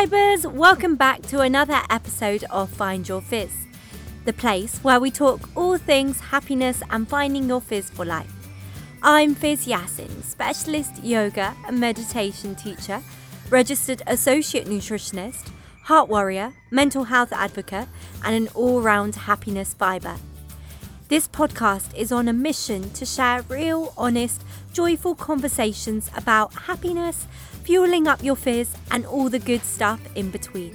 [0.00, 3.52] Vibers, welcome back to another episode of Find Your Fizz,
[4.24, 8.32] the place where we talk all things happiness and finding your fizz for life.
[9.02, 13.02] I'm Fizz Yassin, specialist yoga and meditation teacher,
[13.50, 15.50] registered associate nutritionist,
[15.82, 17.88] heart warrior, mental health advocate,
[18.24, 20.16] and an all round happiness fiber.
[21.08, 27.26] This podcast is on a mission to share real, honest, joyful conversations about happiness,
[27.70, 30.74] fueling up your fizz, and all the good stuff in between.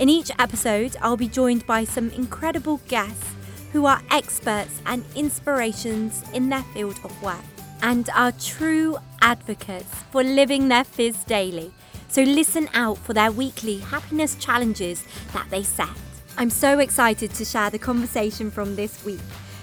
[0.00, 3.36] In each episode, I'll be joined by some incredible guests
[3.70, 7.44] who are experts and inspirations in their field of work
[7.82, 11.72] and are true advocates for living their fizz daily.
[12.08, 15.96] So listen out for their weekly happiness challenges that they set.
[16.36, 19.20] I'm so excited to share the conversation from this week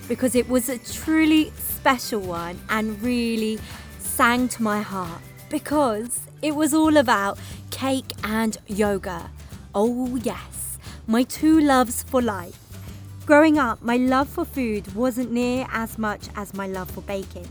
[0.07, 3.59] because it was a truly special one and really
[3.97, 7.37] sang to my heart because it was all about
[7.69, 9.29] cake and yoga.
[9.75, 12.57] Oh, yes, my two loves for life.
[13.25, 17.47] Growing up, my love for food wasn't near as much as my love for baking.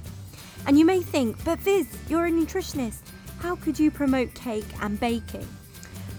[0.66, 3.00] And you may think, but Fizz, you're a nutritionist.
[3.39, 5.47] How could you promote cake and baking?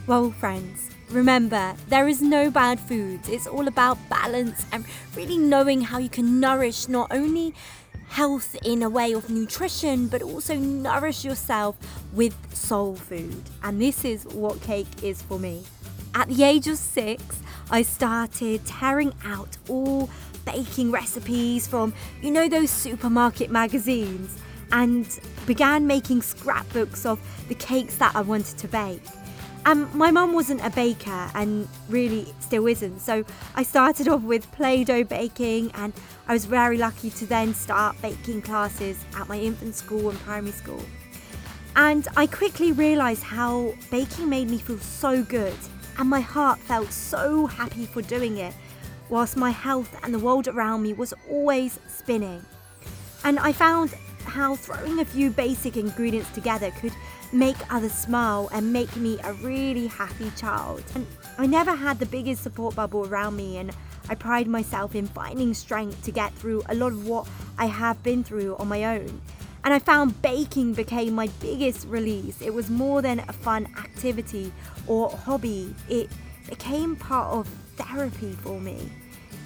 [0.07, 3.27] Well, friends, remember, there is no bad foods.
[3.27, 7.53] It's all about balance and really knowing how you can nourish not only
[8.09, 11.77] health in a way of nutrition, but also nourish yourself
[12.13, 13.41] with soul food.
[13.63, 15.63] And this is what cake is for me.
[16.15, 17.23] At the age of six,
[17.69, 20.09] I started tearing out all
[20.43, 24.35] baking recipes from, you know, those supermarket magazines
[24.71, 29.01] and began making scrapbooks of the cakes that I wanted to bake.
[29.69, 34.51] Um, my mum wasn't a baker and really still isn't, so I started off with
[34.51, 35.93] Play Doh baking, and
[36.27, 40.53] I was very lucky to then start baking classes at my infant school and primary
[40.53, 40.83] school.
[41.75, 45.53] And I quickly realised how baking made me feel so good,
[45.99, 48.55] and my heart felt so happy for doing it,
[49.07, 52.43] whilst my health and the world around me was always spinning.
[53.23, 53.93] And I found
[54.25, 56.93] how throwing a few basic ingredients together could
[57.31, 60.83] make others smile and make me a really happy child.
[60.95, 61.05] And
[61.37, 63.71] I never had the biggest support bubble around me, and
[64.09, 68.01] I pride myself in finding strength to get through a lot of what I have
[68.03, 69.21] been through on my own.
[69.63, 72.41] And I found baking became my biggest release.
[72.41, 74.51] It was more than a fun activity
[74.87, 76.09] or hobby, it
[76.49, 78.89] became part of therapy for me.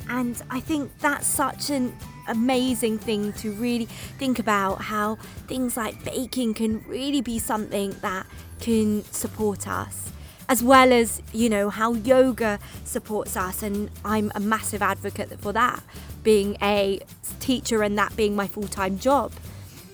[0.07, 1.93] And I think that's such an
[2.27, 3.85] amazing thing to really
[4.17, 5.15] think about how
[5.47, 8.25] things like baking can really be something that
[8.59, 10.11] can support us
[10.49, 13.63] as well as you know how yoga supports us.
[13.63, 15.83] And i'm a massive advocate for that
[16.23, 16.99] being a
[17.39, 19.31] teacher and that being my full-time job.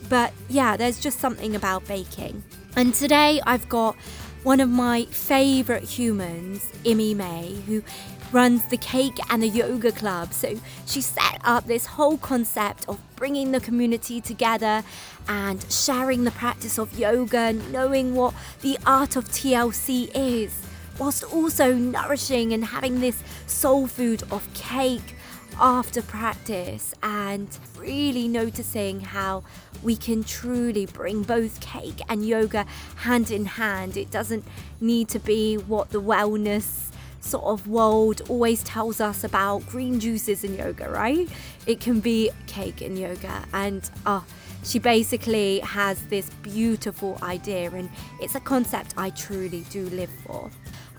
[0.08, 2.44] But yeah there's just something about baking.
[2.76, 3.96] And today i've got
[4.44, 7.84] one of my favorite humans Imi May who
[8.32, 10.34] runs the cake and the yoga club.
[10.34, 14.84] So she set up this whole concept of bringing the community together
[15.28, 20.62] and sharing the practice of yoga, knowing what the art of TLC is,
[20.98, 25.16] whilst also nourishing and having this soul food of cake
[25.60, 29.44] after practice and really noticing how
[29.84, 32.66] we can truly bring both cake and yoga
[32.98, 33.98] hand in hand.
[33.98, 34.46] It doesn't
[34.80, 36.89] need to be what the wellness
[37.22, 41.30] sort of world always tells us about green juices in yoga, right?
[41.68, 43.44] It can be cake in yoga.
[43.54, 44.22] And uh,
[44.64, 47.90] she basically has this beautiful idea, and
[48.22, 50.50] it's a concept I truly do live for.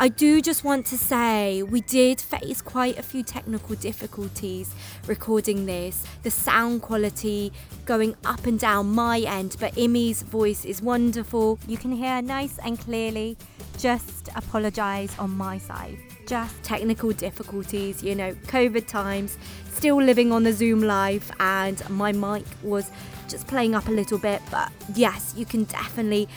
[0.02, 4.74] I do just want to say we did face quite a few technical difficulties
[5.06, 6.06] recording this.
[6.22, 7.52] The sound quality
[7.84, 11.58] going up and down my end, but Imi's voice is wonderful.
[11.68, 13.36] You can hear nice and clearly.
[13.76, 15.98] Just apologize on my side.
[16.30, 19.36] Just technical difficulties, you know, COVID times,
[19.72, 22.88] still living on the Zoom live, and my mic was
[23.28, 24.40] just playing up a little bit.
[24.48, 26.28] But yes, you can definitely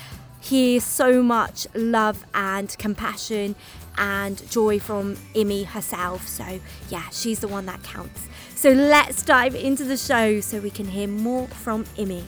[0.42, 3.54] hear so much love and compassion
[3.96, 6.28] and joy from Imi herself.
[6.28, 6.60] So,
[6.90, 8.28] yeah, she's the one that counts.
[8.56, 12.24] So, let's dive into the show so we can hear more from Imi.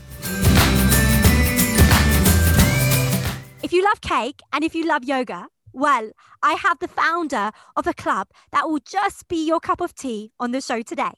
[3.63, 6.11] If you love cake and if you love yoga, well,
[6.41, 10.31] I have the founder of a club that will just be your cup of tea
[10.39, 11.11] on the show today.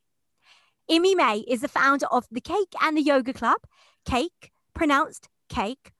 [0.89, 3.61] Imi May is the founder of the Cake and the Yoga Club.
[4.03, 5.91] Cake, pronounced cake,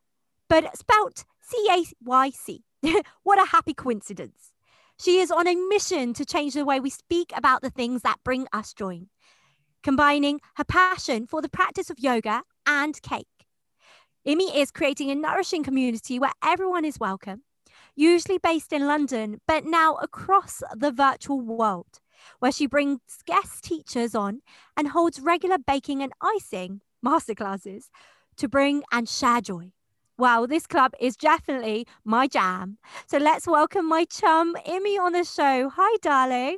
[0.50, 2.64] but spelt C A Y C.
[3.24, 4.54] What a happy coincidence.
[5.00, 8.24] She is on a mission to change the way we speak about the things that
[8.24, 9.02] bring us joy,
[9.84, 13.28] combining her passion for the practice of yoga and cake.
[14.26, 17.44] Imi is creating a nourishing community where everyone is welcome.
[17.98, 22.00] Usually based in London, but now across the virtual world,
[22.40, 24.42] where she brings guest teachers on
[24.78, 27.86] and holds regular baking and icing masterclasses
[28.38, 29.72] to bring and share joy.
[30.18, 32.78] Wow, this club is definitely my jam.
[33.08, 35.70] So let's welcome my chum, Imi, on the show.
[35.76, 36.58] Hi, darling.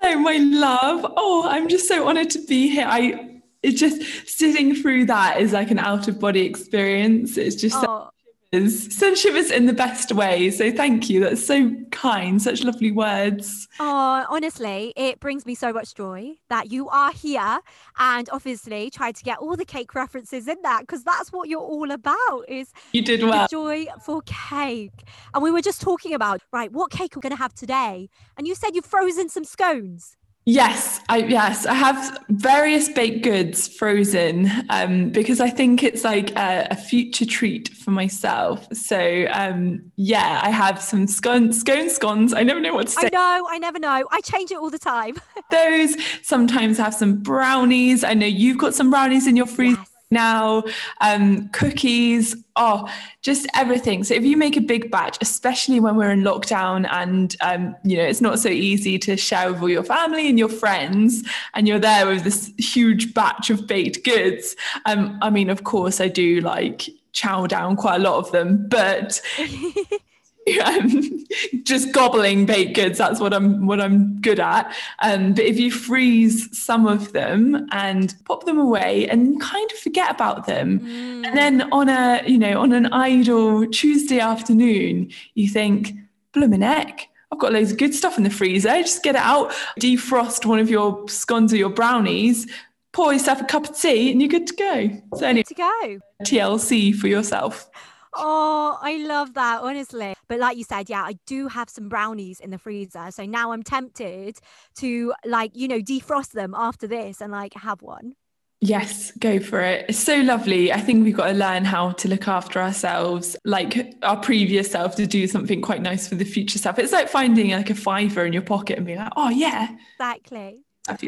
[0.00, 1.12] Hello, my love.
[1.16, 2.86] Oh, I'm just so honored to be here.
[2.88, 7.36] I it's just sitting through that is like an out of body experience.
[7.36, 8.10] It's just oh.
[8.52, 10.50] Shivers, send shivers in the best way.
[10.50, 11.20] So thank you.
[11.20, 12.40] That's so kind.
[12.40, 13.68] Such lovely words.
[13.78, 17.60] Oh, honestly, it brings me so much joy that you are here,
[17.98, 21.60] and obviously tried to get all the cake references in that because that's what you're
[21.60, 22.44] all about.
[22.48, 23.46] Is you did well.
[23.48, 25.04] Joy for cake,
[25.34, 28.46] and we were just talking about right what cake we're going to have today, and
[28.46, 30.16] you said you've frozen some scones.
[30.46, 36.30] Yes, I yes, I have various baked goods frozen um, because I think it's like
[36.36, 38.66] a, a future treat for myself.
[38.72, 42.32] So um, yeah, I have some scone scone scones.
[42.32, 43.06] I never know what to say.
[43.06, 44.08] I know, I never know.
[44.10, 45.16] I change it all the time.
[45.50, 48.02] Those sometimes have some brownies.
[48.02, 49.78] I know you've got some brownies in your freezer.
[49.78, 50.64] Yes now,
[51.00, 52.92] um, cookies, oh,
[53.22, 54.02] just everything.
[54.02, 57.96] So if you make a big batch, especially when we're in lockdown and um, you
[57.96, 61.22] know it's not so easy to share with all your family and your friends,
[61.54, 64.56] and you're there with this huge batch of baked goods.
[64.86, 68.66] Um, I mean, of course, I do like chow down quite a lot of them,
[68.68, 69.20] but
[70.64, 71.24] um,
[71.64, 72.98] just gobbling baked goods.
[72.98, 74.74] That's what I'm what I'm good at.
[75.00, 79.78] Um, but if you freeze some of them and pop them away and kind of
[79.78, 81.26] forget about them, mm.
[81.26, 85.92] and then on a you know on an idle Tuesday afternoon, you think,
[86.32, 87.08] blooming heck.
[87.32, 88.70] I've got loads of good stuff in the freezer.
[88.80, 92.50] Just get it out, defrost one of your scones or your brownies,
[92.92, 95.02] pour yourself a cup of tea, and you're good to go.
[95.16, 95.98] So anyway, to go.
[96.24, 97.70] TLC for yourself.
[98.14, 100.14] Oh, I love that, honestly.
[100.28, 103.10] But like you said, yeah, I do have some brownies in the freezer.
[103.10, 104.38] So now I'm tempted
[104.76, 108.14] to like, you know, defrost them after this and like have one.
[108.62, 109.86] Yes, go for it.
[109.88, 110.70] It's so lovely.
[110.70, 114.96] I think we've got to learn how to look after ourselves, like our previous self,
[114.96, 116.78] to do something quite nice for the future self.
[116.78, 119.76] It's like finding like a fiver in your pocket and being like, oh, yeah.
[119.94, 120.60] Exactly.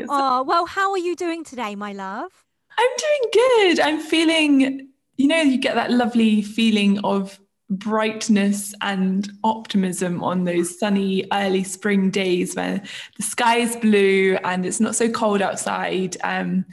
[0.09, 2.33] Oh, well, how are you doing today, my love?
[2.79, 3.81] I'm doing good.
[3.81, 4.89] I'm feeling
[5.23, 7.39] you know, you get that lovely feeling of
[7.71, 12.83] brightness and optimism on those sunny early spring days when
[13.17, 16.17] the sky is blue and it's not so cold outside.
[16.25, 16.65] Um,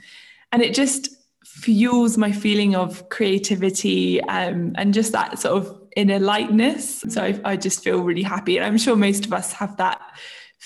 [0.52, 1.10] and it just
[1.46, 7.02] fuels my feeling of creativity um, and just that sort of inner lightness.
[7.08, 8.58] So I, I just feel really happy.
[8.58, 10.02] And I'm sure most of us have that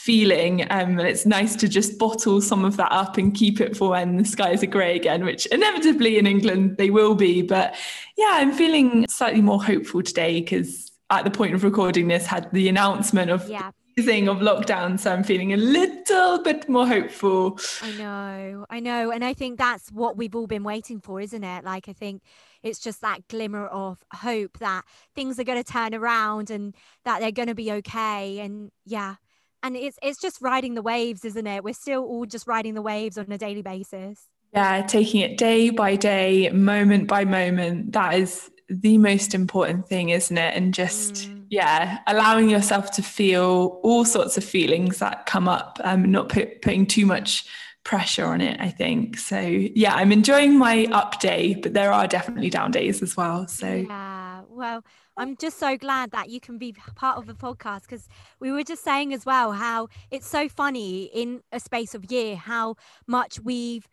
[0.03, 0.63] feeling.
[0.63, 3.91] Um, and it's nice to just bottle some of that up and keep it for
[3.91, 7.41] when the skies are grey again, which inevitably in England they will be.
[7.41, 7.75] But
[8.17, 12.51] yeah, I'm feeling slightly more hopeful today because at the point of recording this had
[12.51, 13.71] the announcement of yeah.
[13.97, 14.99] easing of lockdown.
[14.99, 17.57] So I'm feeling a little bit more hopeful.
[17.81, 19.09] I know, I know.
[19.09, 21.63] And I think that's what we've all been waiting for, isn't it?
[21.63, 22.23] Like I think
[22.61, 24.83] it's just that glimmer of hope that
[25.15, 28.39] things are going to turn around and that they're going to be okay.
[28.39, 29.15] And yeah,
[29.63, 31.63] and it's it's just riding the waves isn't it?
[31.63, 34.27] We're still all just riding the waves on a daily basis.
[34.53, 40.09] Yeah taking it day by day moment by moment that is the most important thing
[40.09, 40.55] isn't it?
[40.55, 41.45] And just mm.
[41.49, 46.61] yeah allowing yourself to feel all sorts of feelings that come up um not put,
[46.61, 47.45] putting too much
[47.83, 49.17] pressure on it i think.
[49.17, 53.47] So yeah i'm enjoying my up day but there are definitely down days as well.
[53.47, 54.83] So yeah well
[55.15, 58.07] I'm just so glad that you can be part of the podcast because
[58.39, 62.35] we were just saying as well how it's so funny in a space of year
[62.35, 62.75] how
[63.07, 63.87] much we've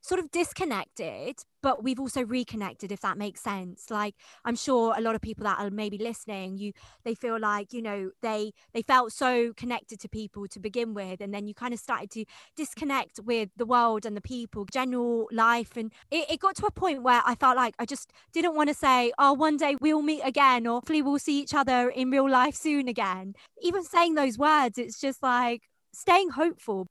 [0.00, 3.90] sort of disconnected but we've also reconnected if that makes sense.
[3.90, 6.72] Like i'm sure a lot of people that are maybe listening you
[7.04, 11.20] they feel like you know they they felt so connected to people to begin with
[11.20, 12.24] and then you kind of started to
[12.56, 16.70] disconnect with the world and the people general life and it, it got to a
[16.70, 20.02] point where i felt like i just didn't want to say oh one day we'll
[20.02, 23.34] meet again or hopefully we'll see each other in real life soon again.
[23.62, 26.86] Even saying those words it's just like staying hopeful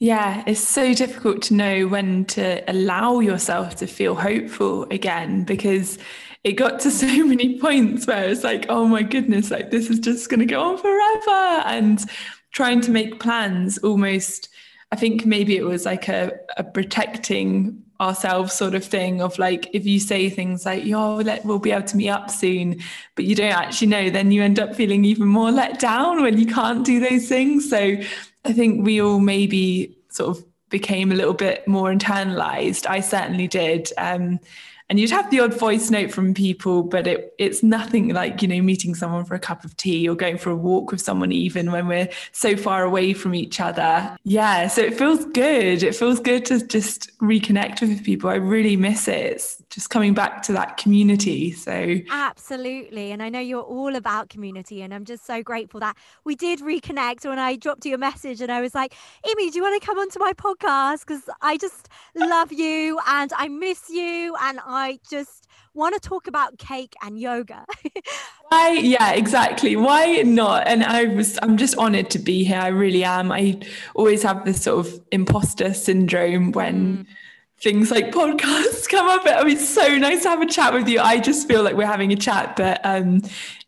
[0.00, 5.98] yeah, it's so difficult to know when to allow yourself to feel hopeful again because
[6.44, 9.98] it got to so many points where it's like, oh my goodness, like this is
[9.98, 11.62] just going to go on forever.
[11.66, 12.00] And
[12.52, 14.48] trying to make plans almost,
[14.92, 19.68] I think maybe it was like a, a protecting ourselves sort of thing of like
[19.72, 22.78] if you say things like yo let, we'll be able to meet up soon
[23.16, 26.38] but you don't actually know then you end up feeling even more let down when
[26.38, 27.96] you can't do those things so
[28.48, 32.86] I think we all maybe sort of became a little bit more internalized.
[32.88, 33.92] I certainly did.
[33.98, 34.40] Um,
[34.88, 38.48] and you'd have the odd voice note from people but it, it's nothing like you
[38.48, 41.32] know meeting someone for a cup of tea or going for a walk with someone
[41.32, 44.16] even when we're so far away from each other.
[44.24, 45.82] Yeah so it feels good.
[45.82, 48.30] It feels good to just reconnect with people.
[48.30, 49.26] I really miss it.
[49.32, 51.96] It's just coming back to that community so.
[52.10, 53.12] Absolutely.
[53.12, 56.60] And i know you're all about community and i'm just so grateful that we did
[56.60, 59.80] reconnect when i dropped you a message and i was like Imi do you want
[59.80, 61.00] to come onto my podcast?
[61.06, 66.00] Because i just love you and i miss you and i I just want to
[66.00, 67.66] talk about cake and yoga.
[68.48, 68.72] Why?
[68.72, 69.76] Yeah, exactly.
[69.76, 70.66] Why not?
[70.66, 72.60] And I was, I'm just honored to be here.
[72.60, 73.30] I really am.
[73.30, 73.60] I
[73.94, 76.98] always have this sort of imposter syndrome when.
[76.98, 77.06] Mm.
[77.60, 79.22] Things like podcasts come up.
[79.26, 81.00] I mean, it's so nice to have a chat with you.
[81.00, 83.20] I just feel like we're having a chat, but um,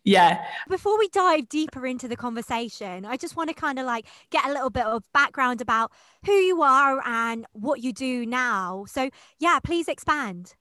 [0.05, 0.45] yeah.
[0.69, 4.47] Before we dive deeper into the conversation, I just want to kind of like get
[4.47, 5.93] a little bit of background about
[6.25, 8.85] who you are and what you do now.
[8.89, 10.55] So, yeah, please expand.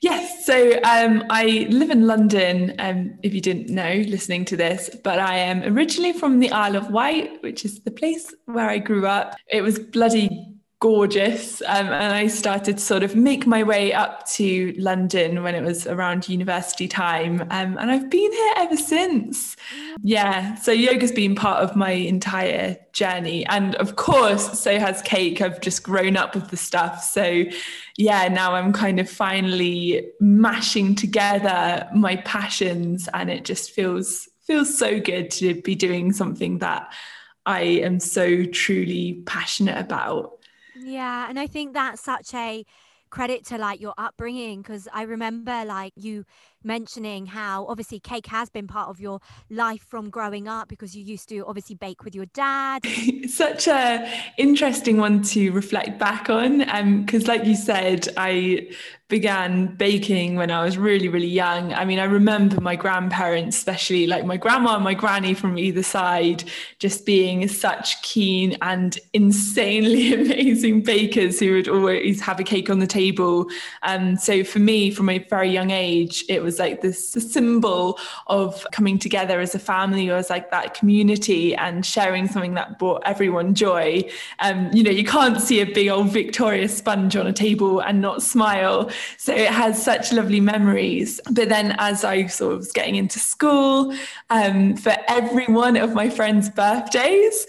[0.00, 4.90] Yes, so um, I live in London, um, if you didn't know listening to this,
[5.04, 8.78] but I am originally from the Isle of Wight, which is the place where I
[8.78, 9.36] grew up.
[9.50, 11.60] It was bloody gorgeous.
[11.62, 15.62] Um, and I started to sort of make my way up to London when it
[15.62, 17.40] was around university time.
[17.50, 19.56] Um, and I've been here ever since.
[20.02, 20.54] Yeah.
[20.54, 23.44] So yoga's been part of my entire journey.
[23.46, 25.40] And of course, so has cake.
[25.40, 27.02] I've just grown up with the stuff.
[27.02, 27.44] So
[27.96, 34.78] yeah, now I'm kind of finally mashing together my passions and it just feels feels
[34.78, 36.90] so good to be doing something that
[37.44, 40.37] I am so truly passionate about.
[40.88, 42.64] Yeah, and I think that's such a
[43.10, 46.24] credit to like your upbringing because I remember like you
[46.64, 51.02] mentioning how obviously cake has been part of your life from growing up because you
[51.02, 52.84] used to obviously bake with your dad.
[53.28, 58.68] Such a interesting one to reflect back on Um, because um, like you said I
[59.08, 61.72] began baking when I was really really young.
[61.72, 65.82] I mean I remember my grandparents especially like my grandma and my granny from either
[65.82, 66.44] side
[66.78, 72.78] just being such keen and insanely amazing bakers who would always have a cake on
[72.80, 73.46] the table.
[73.82, 77.98] Um, so for me from a very young age it was was like this symbol
[78.26, 82.78] of coming together as a family or as like that community and sharing something that
[82.78, 84.02] brought everyone joy.
[84.38, 88.00] Um, you know, you can't see a big old Victoria sponge on a table and
[88.00, 88.90] not smile.
[89.18, 91.20] So it has such lovely memories.
[91.30, 93.94] But then as I sort of was getting into school,
[94.30, 97.46] um, for every one of my friends' birthdays,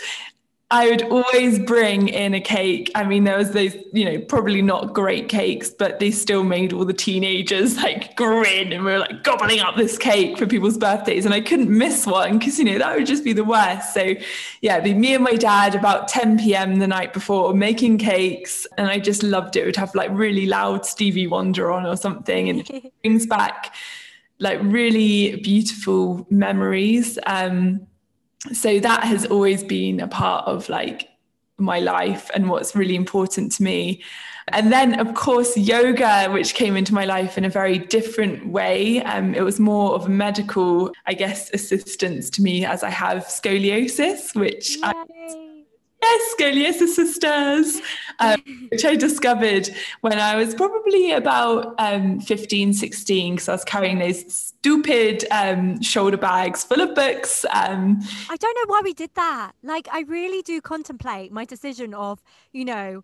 [0.71, 2.91] I would always bring in a cake.
[2.93, 6.73] I mean, there was those, you know, probably not great cakes, but they still made
[6.73, 10.77] all the teenagers like grin and we were like gobbling up this cake for people's
[10.77, 11.25] birthdays.
[11.25, 13.95] And I couldn't miss one because, you know, that would just be the worst.
[13.95, 14.13] So,
[14.61, 16.77] yeah, it'd be me and my dad about 10 p.m.
[16.77, 18.67] the night before making cakes.
[18.77, 19.61] And I just loved it.
[19.61, 22.47] It would have like really loud Stevie Wonder on or something.
[22.47, 23.73] And it brings back
[24.38, 27.17] like really beautiful memories.
[27.25, 27.88] Um,
[28.53, 31.10] so that has always been a part of like
[31.58, 34.01] my life and what's really important to me.
[34.51, 39.03] And then, of course, yoga, which came into my life in a very different way.
[39.03, 43.25] Um, it was more of a medical, I guess, assistance to me as I have
[43.25, 44.81] scoliosis, which Yay.
[44.86, 45.49] I
[46.01, 47.82] Yes, Scoliosis Sisters,
[48.20, 48.41] um,
[48.72, 49.70] which I discovered
[50.01, 55.82] when I was probably about um, 15, 16, because I was carrying those stupid um,
[55.82, 57.46] shoulder bags full of books.
[57.51, 58.00] Um.
[58.29, 59.51] I don't know why we did that.
[59.62, 62.22] Like, I really do contemplate my decision of,
[62.53, 63.03] you know,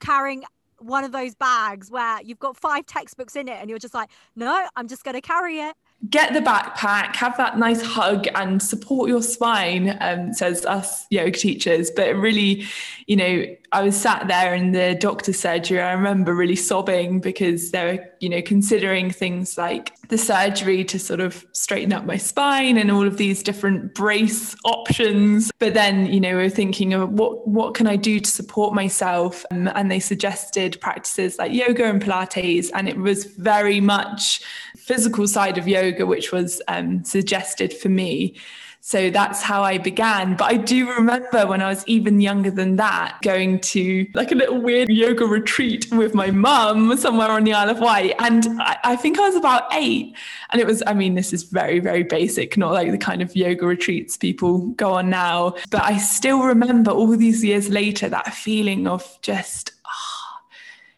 [0.00, 0.42] carrying
[0.78, 4.10] one of those bags where you've got five textbooks in it and you're just like,
[4.34, 5.76] no, I'm just going to carry it
[6.10, 11.38] get the backpack, have that nice hug, and support your spine, um, says us yoga
[11.38, 11.90] teachers.
[11.90, 12.64] But really,
[13.06, 15.80] you know, I was sat there in the doctor's surgery.
[15.80, 20.96] I remember really sobbing because there were, you know, considering things like the surgery to
[20.96, 25.50] sort of straighten up my spine and all of these different brace options.
[25.58, 28.74] But then, you know, we are thinking of what what can I do to support
[28.74, 29.44] myself?
[29.50, 34.40] Um, and they suggested practices like yoga and Pilates, and it was very much
[34.76, 38.36] physical side of yoga, which was um, suggested for me.
[38.84, 40.34] So that's how I began.
[40.34, 44.34] But I do remember when I was even younger than that, going to like a
[44.34, 48.16] little weird yoga retreat with my mum somewhere on the Isle of Wight.
[48.18, 50.16] And I, I, think I was about eight.
[50.50, 53.36] And it was, I mean, this is very, very basic, not like the kind of
[53.36, 55.54] yoga retreats people go on now.
[55.70, 59.70] But I still remember all these years later that feeling of just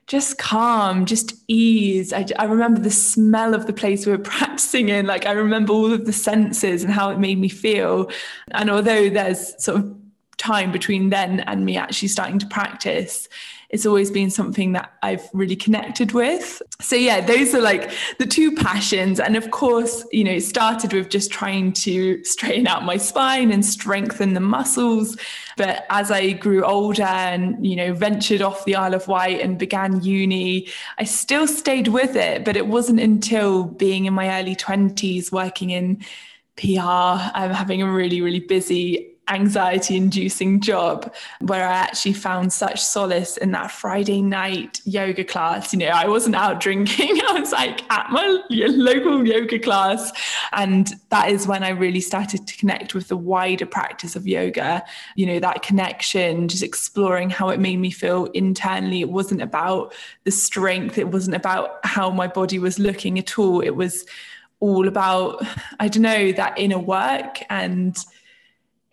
[0.06, 2.12] just calm, just ease.
[2.12, 5.06] I, I remember the smell of the place we were practicing in.
[5.06, 8.10] Like I remember all of the senses and how it made me feel.
[8.50, 9.96] And although there's sort of
[10.36, 13.28] time between then and me actually starting to practice
[13.74, 16.62] it's always been something that I've really connected with.
[16.80, 17.90] So yeah, those are like
[18.20, 19.18] the two passions.
[19.18, 23.50] And of course, you know, it started with just trying to straighten out my spine
[23.50, 25.16] and strengthen the muscles.
[25.56, 29.58] But as I grew older and, you know, ventured off the Isle of Wight and
[29.58, 32.44] began uni, I still stayed with it.
[32.44, 35.96] But it wasn't until being in my early 20s working in
[36.56, 42.52] PR, I'm um, having a really, really busy anxiety inducing job where I actually found
[42.52, 45.72] such solace in that Friday night yoga class.
[45.72, 50.12] You know, I wasn't out drinking, I was like at my local yoga class.
[50.52, 54.84] And that is when I really started to connect with the wider practice of yoga,
[55.16, 59.00] you know, that connection, just exploring how it made me feel internally.
[59.00, 63.60] It wasn't about the strength, it wasn't about how my body was looking at all.
[63.60, 64.04] It was
[64.60, 65.44] all about,
[65.80, 67.96] I don't know, that inner work and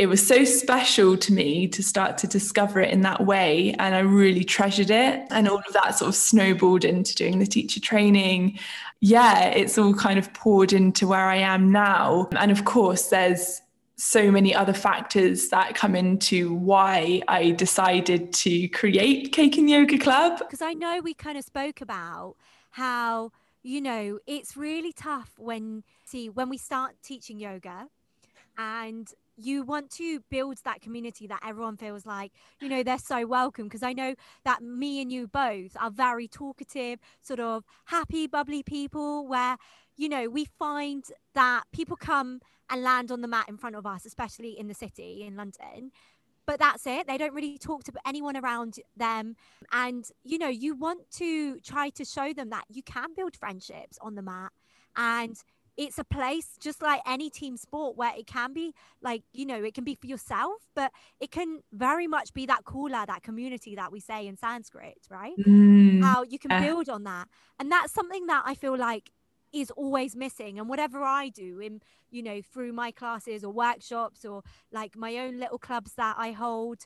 [0.01, 3.75] it was so special to me to start to discover it in that way.
[3.77, 5.27] And I really treasured it.
[5.29, 8.57] And all of that sort of snowballed into doing the teacher training.
[8.99, 12.29] Yeah, it's all kind of poured into where I am now.
[12.35, 13.61] And of course, there's
[13.95, 19.99] so many other factors that come into why I decided to create Cake and Yoga
[19.99, 20.39] Club.
[20.39, 22.37] Because I know we kind of spoke about
[22.71, 23.31] how,
[23.61, 27.85] you know, it's really tough when, see, when we start teaching yoga
[28.57, 33.25] and you want to build that community that everyone feels like you know they're so
[33.25, 38.27] welcome because i know that me and you both are very talkative sort of happy
[38.27, 39.57] bubbly people where
[39.95, 43.85] you know we find that people come and land on the mat in front of
[43.85, 45.91] us especially in the city in london.
[46.47, 47.07] But that's it.
[47.07, 49.35] They don't really talk to anyone around them.
[49.71, 53.97] And you know you want to try to show them that you can build friendships
[54.01, 54.51] on the mat.
[54.97, 55.37] And
[55.77, 59.63] it's a place just like any team sport where it can be like you know
[59.63, 63.75] it can be for yourself but it can very much be that kula that community
[63.75, 66.03] that we say in sanskrit right mm.
[66.03, 67.27] how you can build on that
[67.59, 69.11] and that's something that i feel like
[69.53, 74.25] is always missing and whatever i do in you know through my classes or workshops
[74.25, 76.85] or like my own little clubs that i hold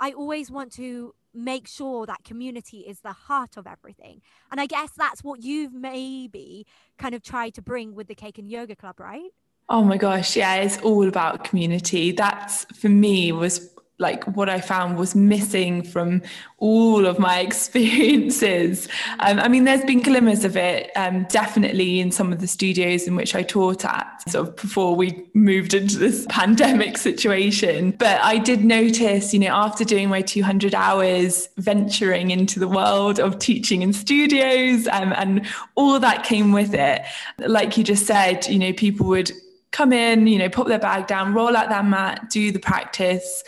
[0.00, 4.22] i always want to make sure that community is the heart of everything.
[4.50, 6.66] And I guess that's what you've maybe
[6.98, 9.30] kind of tried to bring with the Cake and Yoga Club, right?
[9.68, 12.12] Oh my gosh, yeah, it's all about community.
[12.12, 16.20] That's for me was like what I found was missing from
[16.58, 18.88] all of my experiences.
[19.20, 23.06] Um, I mean, there's been glimmers of it, um, definitely in some of the studios
[23.06, 27.92] in which I taught at, sort of before we moved into this pandemic situation.
[27.92, 33.20] But I did notice, you know, after doing my 200 hours venturing into the world
[33.20, 37.02] of teaching in studios um, and all that came with it,
[37.38, 39.30] like you just said, you know, people would
[39.70, 43.44] come in, you know, put their bag down, roll out their mat, do the practice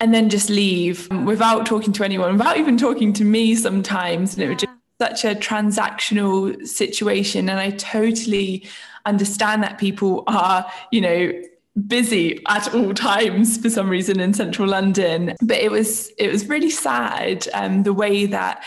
[0.00, 4.34] and then just leave without talking to anyone, without even talking to me sometimes.
[4.34, 7.48] And it was just such a transactional situation.
[7.48, 8.66] And I totally
[9.06, 11.32] understand that people are, you know,
[11.86, 15.34] busy at all times for some reason in central London.
[15.42, 18.62] But it was it was really sad um, the way that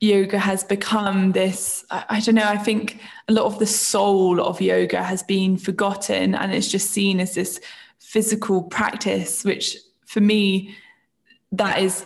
[0.00, 4.40] yoga has become this I, I, don't know i think a lot of the soul
[4.40, 7.60] of yoga has been forgotten and it's just seen as this
[7.98, 9.76] physical practice which
[10.10, 10.74] for me,
[11.52, 12.04] that is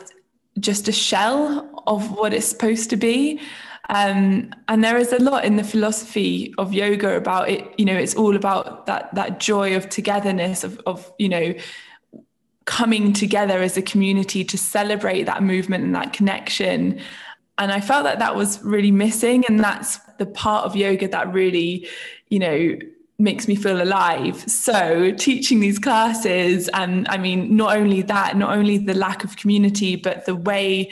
[0.60, 3.40] just a shell of what it's supposed to be.
[3.88, 7.66] Um, and there is a lot in the philosophy of yoga about it.
[7.78, 11.54] You know, it's all about that that joy of togetherness, of of you know,
[12.66, 17.00] coming together as a community to celebrate that movement and that connection.
[17.56, 21.32] And I felt that that was really missing, and that's the part of yoga that
[21.32, 21.88] really,
[22.28, 22.78] you know,
[23.18, 24.42] makes me feel alive.
[24.50, 29.36] So teaching these classes, and I mean, not only that, not only the lack of
[29.36, 30.90] community, but the way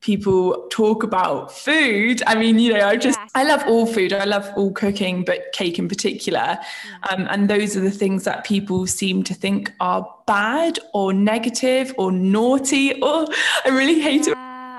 [0.00, 2.22] people talk about food.
[2.26, 4.12] I mean, you know, I just, I love all food.
[4.12, 6.58] I love all cooking, but cake in particular.
[6.58, 7.12] Mm.
[7.12, 11.92] Um, and those are the things that people seem to think are bad or negative
[11.98, 13.26] or naughty or
[13.64, 14.36] I really hate it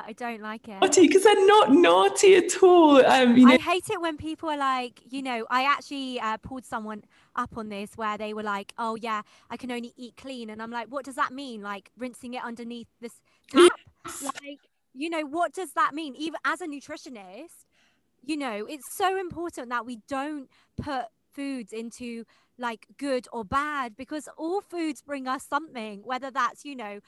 [0.09, 0.81] I don't like it.
[0.81, 3.05] Naughty because they're not naughty at all.
[3.05, 6.37] Um, you know- I hate it when people are like, you know, I actually uh,
[6.37, 7.03] pulled someone
[7.35, 10.63] up on this where they were like, oh yeah, I can only eat clean, and
[10.63, 11.61] I'm like, what does that mean?
[11.61, 13.69] Like rinsing it underneath this tap?
[14.03, 14.23] Yes.
[14.23, 14.61] Like,
[14.95, 16.15] you know, what does that mean?
[16.15, 17.65] Even as a nutritionist,
[18.25, 20.49] you know, it's so important that we don't
[20.81, 22.25] put foods into
[22.57, 26.99] like good or bad because all foods bring us something, whether that's, you know,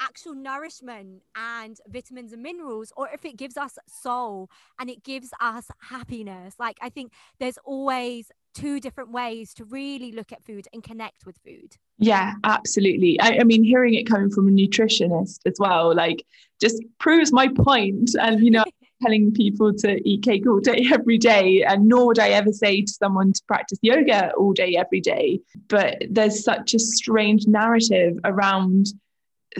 [0.00, 5.30] actual nourishment and vitamins and minerals or if it gives us soul and it gives
[5.40, 10.66] us happiness like i think there's always two different ways to really look at food
[10.72, 11.76] and connect with food.
[11.98, 13.20] Yeah, absolutely.
[13.20, 16.24] I, I, mean, hearing it coming from a nutritionist as well, like
[16.58, 18.12] just proves my point.
[18.18, 18.64] And, you know,
[19.02, 21.62] telling people to eat cake all day, every day.
[21.64, 25.40] And nor would I ever say to someone to practice yoga all day, every day.
[25.68, 28.86] But there's such a strange narrative around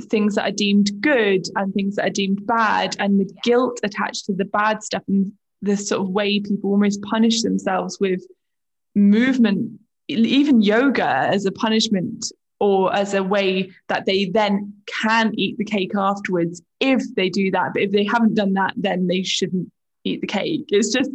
[0.04, 4.26] things that are deemed good and things that are deemed bad and the guilt attached
[4.26, 5.32] to the bad stuff and
[5.62, 8.22] the sort of way people almost punish themselves with
[8.94, 9.78] movement,
[10.08, 12.26] even yoga as a punishment
[12.60, 17.50] or as a way that they then can eat the cake afterwards if they do
[17.50, 17.72] that.
[17.74, 19.70] But if they haven't done that, then they shouldn't
[20.04, 20.64] eat the cake.
[20.68, 21.10] It's just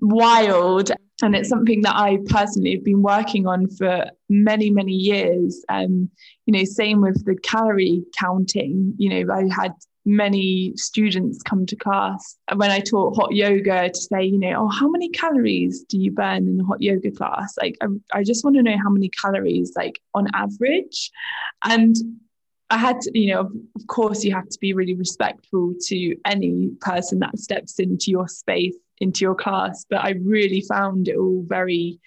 [0.00, 0.90] wild.
[1.22, 5.64] And it's something that I personally have been working on for many, many years.
[5.68, 6.10] Um,
[6.46, 8.94] you know, same with the calorie counting.
[8.98, 9.72] You know, I had
[10.04, 14.68] many students come to class when I taught hot yoga to say, you know, oh,
[14.68, 17.56] how many calories do you burn in a hot yoga class?
[17.60, 17.86] Like, I,
[18.18, 21.10] I just want to know how many calories, like on average.
[21.64, 21.96] And
[22.70, 26.70] I had to, you know, of course, you have to be really respectful to any
[26.80, 29.84] person that steps into your space, into your class.
[29.88, 32.00] But I really found it all very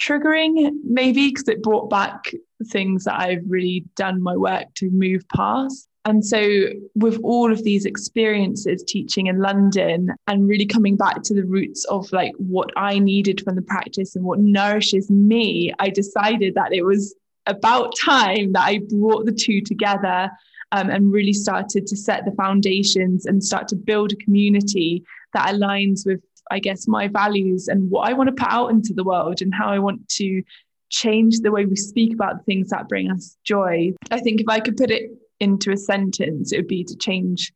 [0.00, 2.32] triggering, maybe because it brought back
[2.68, 5.88] things that I've really done my work to move past.
[6.04, 6.64] And so,
[6.96, 11.84] with all of these experiences teaching in London and really coming back to the roots
[11.84, 16.72] of like what I needed from the practice and what nourishes me, I decided that
[16.72, 17.14] it was
[17.46, 20.30] about time that I brought the two together
[20.72, 25.54] um, and really started to set the foundations and start to build a community that
[25.54, 26.20] aligns with,
[26.52, 29.54] I guess, my values and what I want to put out into the world and
[29.54, 30.42] how I want to
[30.90, 33.92] change the way we speak about the things that bring us joy.
[34.10, 35.10] I think if I could put it
[35.40, 37.52] into a sentence, it would be to change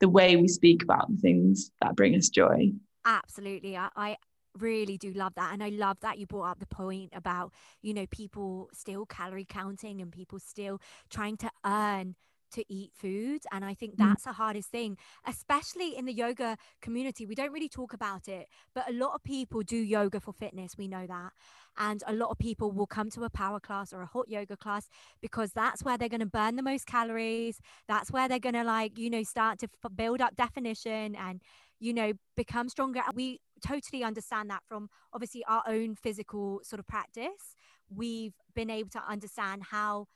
[0.00, 2.72] the way we speak about the things that bring us joy.
[3.04, 3.76] Absolutely.
[3.76, 4.16] I, I
[4.58, 7.94] really do love that and i love that you brought up the point about you
[7.94, 12.16] know people still calorie counting and people still trying to earn
[12.52, 13.42] to eat food.
[13.52, 13.98] And I think mm.
[13.98, 17.26] that's the hardest thing, especially in the yoga community.
[17.26, 20.76] We don't really talk about it, but a lot of people do yoga for fitness.
[20.76, 21.32] We know that.
[21.78, 24.56] And a lot of people will come to a power class or a hot yoga
[24.56, 24.88] class
[25.20, 27.60] because that's where they're going to burn the most calories.
[27.88, 31.40] That's where they're going to, like, you know, start to f- build up definition and,
[31.78, 33.00] you know, become stronger.
[33.14, 37.54] We totally understand that from obviously our own physical sort of practice.
[37.88, 40.06] We've been able to understand how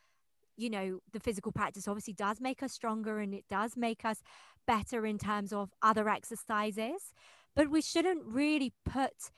[0.57, 4.23] you know, the physical practice obviously does make us stronger and it does make us
[4.67, 7.12] better in terms of other exercises.
[7.57, 9.31] But we shouldn't really put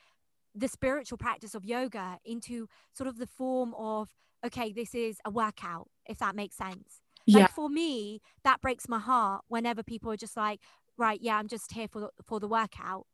[0.55, 4.09] the spiritual practice of yoga into sort of the form of,
[4.45, 7.01] okay, this is a workout, if that makes sense.
[7.27, 7.41] Yeah.
[7.43, 10.61] Like for me, that breaks my heart whenever people are just like,
[10.97, 13.07] right, yeah, I'm just here for the, for the workout.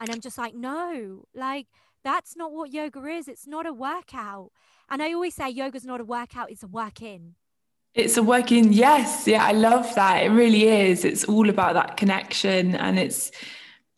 [0.00, 1.66] And I'm just like, no, like
[2.04, 3.28] that's not what yoga is.
[3.28, 4.50] It's not a workout.
[4.90, 7.34] And I always say yoga's not a workout, it's a work in.
[7.94, 9.26] It's a working, yes.
[9.26, 10.22] Yeah, I love that.
[10.22, 11.04] It really is.
[11.04, 12.74] It's all about that connection.
[12.74, 13.32] And it's,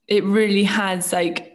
[0.08, 1.52] it really has like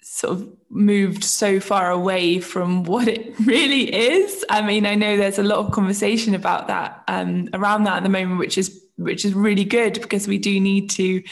[0.00, 4.44] sort of moved so far away from what it really is.
[4.48, 8.02] I mean, I know there's a lot of conversation about that um, around that at
[8.02, 11.22] the moment, which is which is really good because we do need to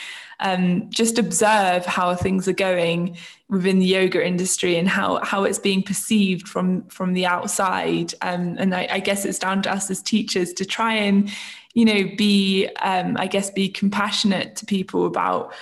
[0.41, 3.17] um, just observe how things are going
[3.49, 8.15] within the yoga industry and how how it's being perceived from from the outside.
[8.23, 11.31] Um, and I, I, guess it's down to us as teachers to try and
[11.75, 15.53] you know be um, I guess be compassionate to people about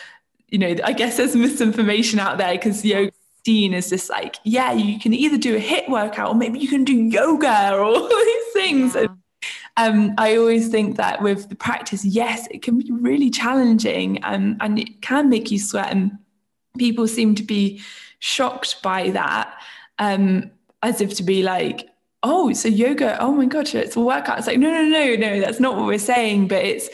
[0.48, 3.12] you know I guess there's misinformation out there because yoga
[3.44, 6.68] seen as this like yeah you can either do a HIIT workout or maybe you
[6.68, 8.94] can do yoga or all these things.
[8.94, 9.06] Yeah.
[9.78, 14.56] Um, I always think that with the practice, yes, it can be really challenging um,
[14.60, 15.92] and it can make you sweat.
[15.92, 16.18] And
[16.76, 17.80] people seem to be
[18.18, 19.54] shocked by that,
[20.00, 20.50] um,
[20.82, 21.88] as if to be like,
[22.24, 24.38] oh, so yoga, oh my gosh, it's a workout.
[24.38, 26.48] It's like, no, no, no, no, that's not what we're saying.
[26.48, 26.88] But it's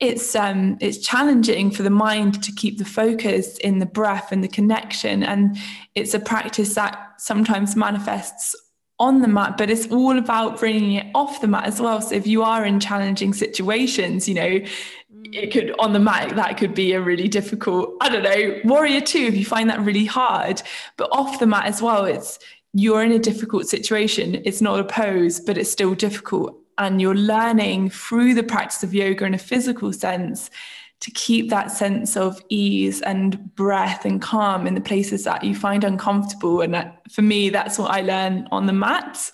[0.00, 4.42] it's um it's challenging for the mind to keep the focus in the breath and
[4.42, 5.22] the connection.
[5.22, 5.56] And
[5.94, 8.56] it's a practice that sometimes manifests
[9.02, 12.00] on the mat, but it's all about bringing it off the mat as well.
[12.00, 15.34] So if you are in challenging situations, you know, mm.
[15.34, 17.96] it could on the mat that could be a really difficult.
[18.00, 20.62] I don't know, warrior two if you find that really hard,
[20.96, 22.38] but off the mat as well, it's
[22.74, 24.40] you're in a difficult situation.
[24.44, 28.94] It's not a pose, but it's still difficult, and you're learning through the practice of
[28.94, 30.48] yoga in a physical sense
[31.02, 35.52] to keep that sense of ease and breath and calm in the places that you
[35.52, 36.60] find uncomfortable.
[36.60, 39.32] And that, for me, that's what I learn on the mats.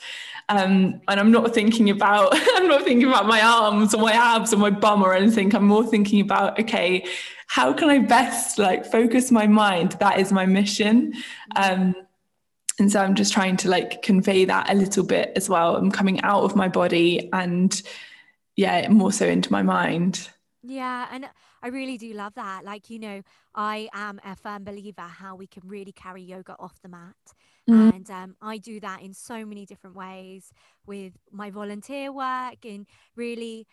[0.48, 4.54] Um, and I'm not thinking about I'm not thinking about my arms or my abs
[4.54, 5.54] or my bum or anything.
[5.54, 7.06] I'm more thinking about okay,
[7.48, 9.92] how can I best like focus my mind?
[10.00, 11.12] That is my mission.
[11.54, 11.94] Um,
[12.78, 15.76] and so I'm just trying to like convey that a little bit as well.
[15.76, 17.82] I'm coming out of my body and
[18.56, 20.30] yeah, more so into my mind.
[20.62, 21.28] Yeah, and
[21.62, 22.64] I really do love that.
[22.64, 23.22] Like, you know,
[23.54, 27.16] I am a firm believer how we can really carry yoga off the mat.
[27.68, 27.94] Mm.
[27.94, 30.52] And um, I do that in so many different ways
[30.86, 33.66] with my volunteer work and really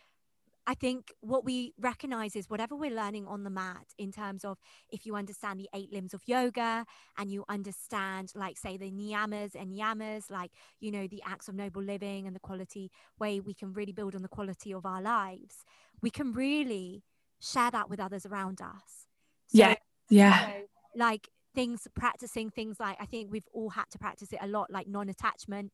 [0.67, 4.57] I think what we recognize is whatever we're learning on the mat in terms of
[4.89, 6.85] if you understand the eight limbs of yoga
[7.17, 11.53] and you understand, like, say, the niyamas and yamas, like, you know, the acts of
[11.53, 15.03] noble living and the quality way we can really build on the quality of our
[15.03, 15.65] lives,
[16.01, 17.03] we can really
[17.45, 19.07] share that with others around us.
[19.47, 19.75] So, yeah.
[20.09, 20.47] Yeah.
[20.47, 20.63] You know,
[20.95, 24.69] like, things practicing things like i think we've all had to practice it a lot
[24.69, 25.71] like non-attachment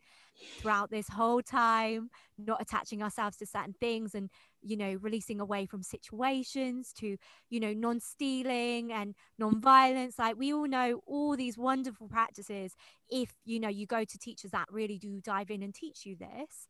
[0.60, 4.30] throughout this whole time not attaching ourselves to certain things and
[4.62, 7.18] you know releasing away from situations to
[7.50, 12.76] you know non-stealing and non-violence like we all know all these wonderful practices
[13.10, 16.16] if you know you go to teachers that really do dive in and teach you
[16.16, 16.68] this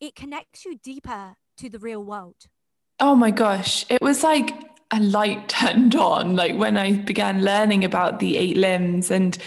[0.00, 2.46] it connects you deeper to the real world
[3.00, 3.84] oh my gosh.
[3.88, 4.50] It was like
[4.90, 9.38] a light turned on like when i began learning about the eight limbs and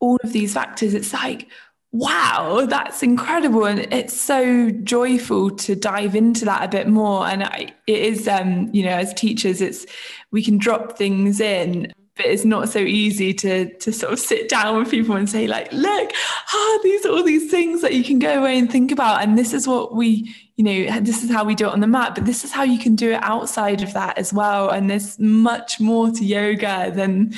[0.00, 0.94] all of these factors.
[0.94, 1.48] It's like
[1.92, 3.64] wow that's incredible.
[3.64, 7.26] And it's so joyful to dive into that a bit more.
[7.26, 9.86] And I, it is um you know as teachers it's
[10.30, 14.48] we can drop things in but it's not so easy to to sort of sit
[14.48, 16.10] down with people and say like look
[16.52, 19.38] ah these are all these things that you can go away and think about and
[19.38, 22.14] this is what we you know this is how we do it on the mat
[22.14, 25.18] but this is how you can do it outside of that as well and there's
[25.18, 27.32] much more to yoga than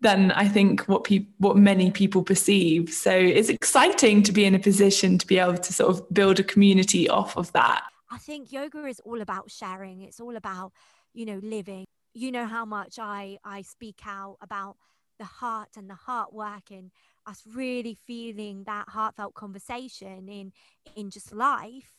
[0.00, 2.90] than I think what people what many people perceive.
[2.90, 6.38] So it's exciting to be in a position to be able to sort of build
[6.38, 7.82] a community off of that.
[8.10, 10.02] I think yoga is all about sharing.
[10.02, 10.72] It's all about,
[11.12, 11.86] you know, living.
[12.16, 14.76] You know how much I I speak out about
[15.18, 16.90] the heart and the heart work and
[17.26, 20.52] us really feeling that heartfelt conversation in
[20.94, 21.96] in just life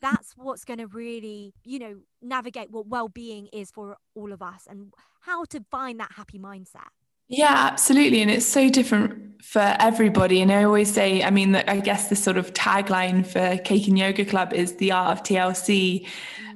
[0.00, 4.66] that's what's going to really you know navigate what well-being is for all of us
[4.68, 6.90] and how to find that happy mindset
[7.28, 8.20] yeah, absolutely.
[8.20, 10.42] And it's so different for everybody.
[10.42, 13.98] And I always say, I mean, I guess the sort of tagline for Cake and
[13.98, 16.06] Yoga Club is the art of TLC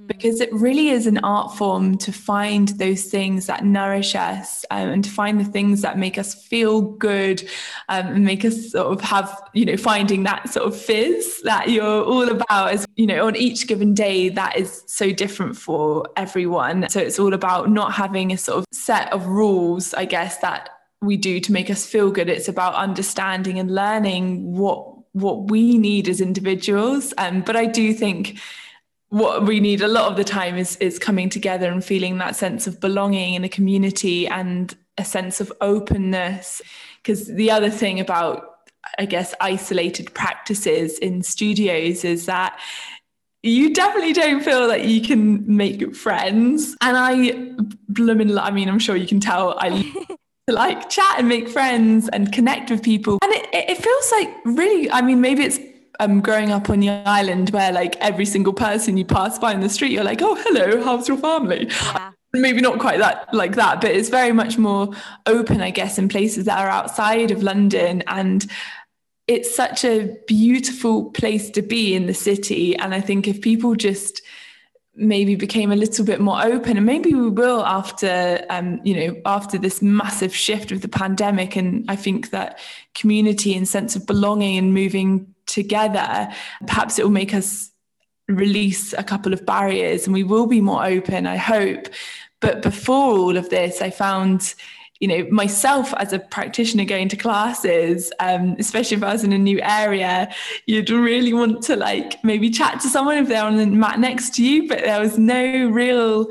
[0.06, 4.88] because it really is an art form to find those things that nourish us um,
[4.88, 7.42] and to find the things that make us feel good
[7.88, 11.70] um, and make us sort of have, you know, finding that sort of fizz that
[11.70, 16.06] you're all about as, you know, on each given day, that is so different for
[16.16, 16.88] everyone.
[16.88, 20.70] So it's all about not having a sort of set of rules, I guess, that
[21.02, 22.28] we do to make us feel good.
[22.28, 27.14] It's about understanding and learning what what we need as individuals.
[27.16, 28.38] Um, but I do think
[29.08, 32.36] what we need a lot of the time is is coming together and feeling that
[32.36, 36.60] sense of belonging in a community and a sense of openness.
[37.02, 38.52] Because the other thing about
[38.98, 42.58] i guess isolated practices in studios is that
[43.42, 46.76] you definitely don't feel that you can make friends.
[46.80, 47.52] And i
[47.88, 49.92] blooming i mean i'm sure you can tell i
[50.48, 53.18] like chat and make friends and connect with people.
[53.22, 55.58] And it, it feels like really i mean maybe it's
[56.00, 59.60] um, growing up on the island where like every single person you pass by in
[59.60, 61.66] the street, you're like, oh, hello, how's your family?
[61.68, 62.12] Yeah.
[62.32, 64.90] Maybe not quite that like that, but it's very much more
[65.24, 68.02] open, I guess, in places that are outside of London.
[68.08, 68.46] And
[69.26, 72.76] it's such a beautiful place to be in the city.
[72.76, 74.20] And I think if people just
[74.96, 79.14] maybe became a little bit more open and maybe we will after um, you know
[79.26, 82.58] after this massive shift of the pandemic and i think that
[82.94, 86.28] community and sense of belonging and moving together,
[86.66, 87.70] perhaps it will make us
[88.28, 91.88] release a couple of barriers and we will be more open, I hope.
[92.40, 94.54] But before all of this, I found
[95.00, 99.32] you know myself as a practitioner going to classes um, especially if i was in
[99.32, 100.32] a new area
[100.66, 104.34] you'd really want to like maybe chat to someone if they're on the mat next
[104.34, 106.26] to you but there was no real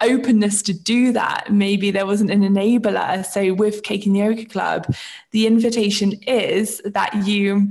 [0.00, 4.86] openness to do that maybe there wasn't an enabler so with cake and yoga club
[5.32, 7.68] the invitation is that you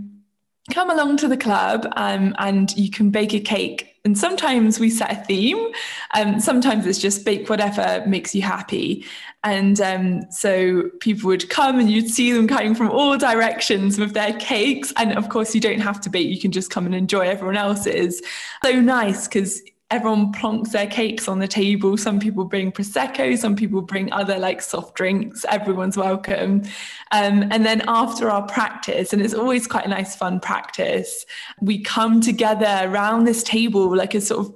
[0.70, 3.96] come along to the club um, and you can bake a cake.
[4.06, 5.72] And sometimes we set a theme,
[6.16, 9.06] um, sometimes it's just bake whatever makes you happy.
[9.44, 14.14] And um, so people would come and you'd see them coming from all directions with
[14.14, 14.94] their cakes.
[14.98, 17.58] And of course, you don't have to bake, you can just come and enjoy everyone
[17.58, 18.22] else's.
[18.64, 21.98] So nice because everyone plonks their cakes on the table.
[21.98, 25.46] Some people bring prosecco, some people bring other like soft drinks.
[25.50, 26.64] Everyone's welcome.
[27.12, 31.26] Um, and then after our practice, and it's always quite a nice, fun practice,
[31.60, 34.56] we come together around this table like a sort of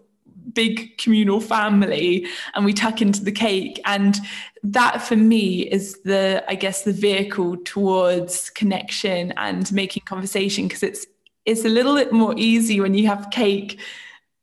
[0.53, 4.19] big communal family and we tuck into the cake and
[4.61, 10.83] that for me is the i guess the vehicle towards connection and making conversation because
[10.83, 11.07] it's
[11.45, 13.79] it's a little bit more easy when you have cake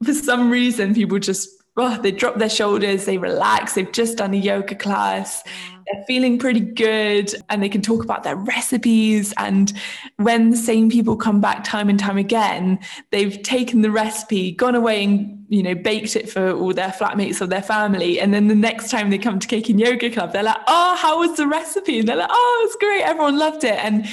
[0.05, 4.35] for some reason people just oh, they drop their shoulders they relax they've just done
[4.35, 5.43] a yoga class
[5.87, 9.73] they're feeling pretty good and they can talk about their recipes and
[10.17, 12.79] when the same people come back time and time again
[13.11, 17.41] they've taken the recipe gone away and you know baked it for all their flatmates
[17.41, 20.33] or their family and then the next time they come to cake and yoga club
[20.33, 21.99] they're like oh how was the recipe?
[21.99, 23.79] And they're like oh it's great everyone loved it.
[23.83, 24.07] And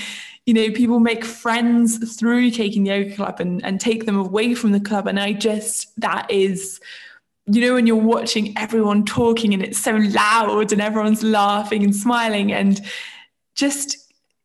[0.47, 4.71] you know, people make friends through taking yoga club and, and take them away from
[4.71, 5.05] the club.
[5.05, 6.79] And I just, that is,
[7.47, 11.93] you know, when you're watching everyone talking and it's so loud and everyone's laughing and
[11.93, 12.79] smiling and
[13.55, 13.97] just,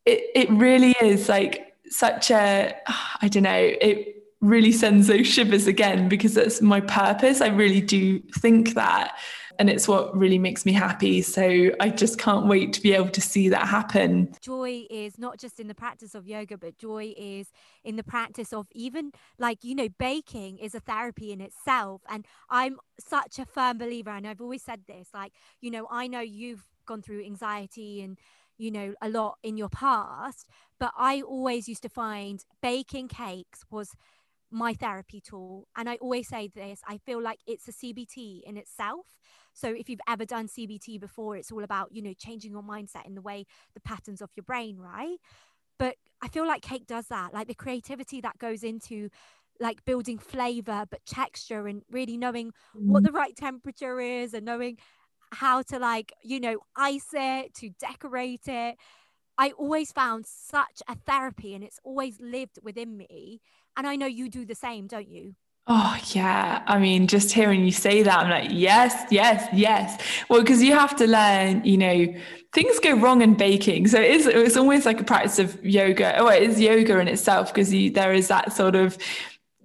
[0.04, 2.74] it, it really is like such a,
[3.20, 7.40] I don't know, it really sends those shivers again because that's my purpose.
[7.40, 9.16] I really do think that
[9.58, 11.22] and it's what really makes me happy.
[11.22, 14.34] So I just can't wait to be able to see that happen.
[14.40, 17.48] Joy is not just in the practice of yoga, but joy is
[17.84, 22.02] in the practice of even like, you know, baking is a therapy in itself.
[22.08, 26.06] And I'm such a firm believer, and I've always said this like, you know, I
[26.06, 28.18] know you've gone through anxiety and
[28.58, 30.46] you know a lot in your past
[30.78, 33.94] but i always used to find baking cakes was
[34.52, 35.66] my therapy tool.
[35.76, 39.06] And I always say this I feel like it's a CBT in itself.
[39.54, 43.06] So if you've ever done CBT before, it's all about, you know, changing your mindset
[43.06, 45.18] in the way the patterns of your brain, right?
[45.78, 49.10] But I feel like cake does that, like the creativity that goes into
[49.60, 52.90] like building flavor, but texture and really knowing mm-hmm.
[52.90, 54.78] what the right temperature is and knowing
[55.32, 58.76] how to like, you know, ice it, to decorate it.
[59.38, 63.40] I always found such a therapy and it's always lived within me
[63.76, 65.34] and I know you do the same, don't you?
[65.68, 66.62] Oh, yeah.
[66.66, 70.02] I mean, just hearing you say that, I'm like, yes, yes, yes.
[70.28, 72.14] Well, because you have to learn, you know,
[72.52, 73.86] things go wrong in baking.
[73.86, 76.18] So it's, it's almost like a practice of yoga.
[76.18, 78.98] Oh, it is yoga in itself because there is that sort of,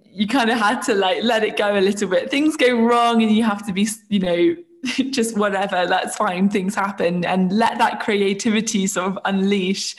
[0.04, 2.30] you kind of had to like let it go a little bit.
[2.30, 4.56] Things go wrong and you have to be, you know,
[5.10, 9.96] just whatever, that's fine, things happen and let that creativity sort of unleash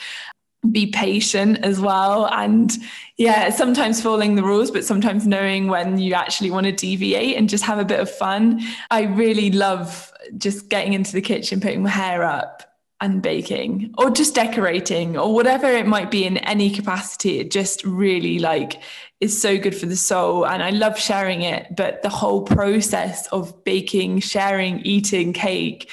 [0.72, 2.28] be patient as well.
[2.28, 2.72] And
[3.18, 7.50] yeah sometimes following the rules but sometimes knowing when you actually want to deviate and
[7.50, 8.62] just have a bit of fun.
[8.92, 12.64] I really love just getting into the kitchen putting my hair up
[13.02, 17.40] and baking or just decorating or whatever it might be in any capacity.
[17.40, 18.82] It just really like
[19.22, 20.46] is so good for the soul.
[20.46, 25.90] And i love sharing it but the whole process of baking sharing eating cake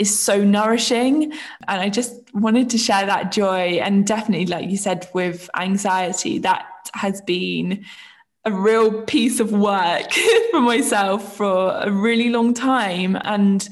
[0.00, 1.32] is so nourishing.
[1.68, 3.78] And I just wanted to share that joy.
[3.82, 7.84] And definitely, like you said, with anxiety, that has been
[8.46, 10.10] a real piece of work
[10.50, 13.16] for myself for a really long time.
[13.22, 13.68] And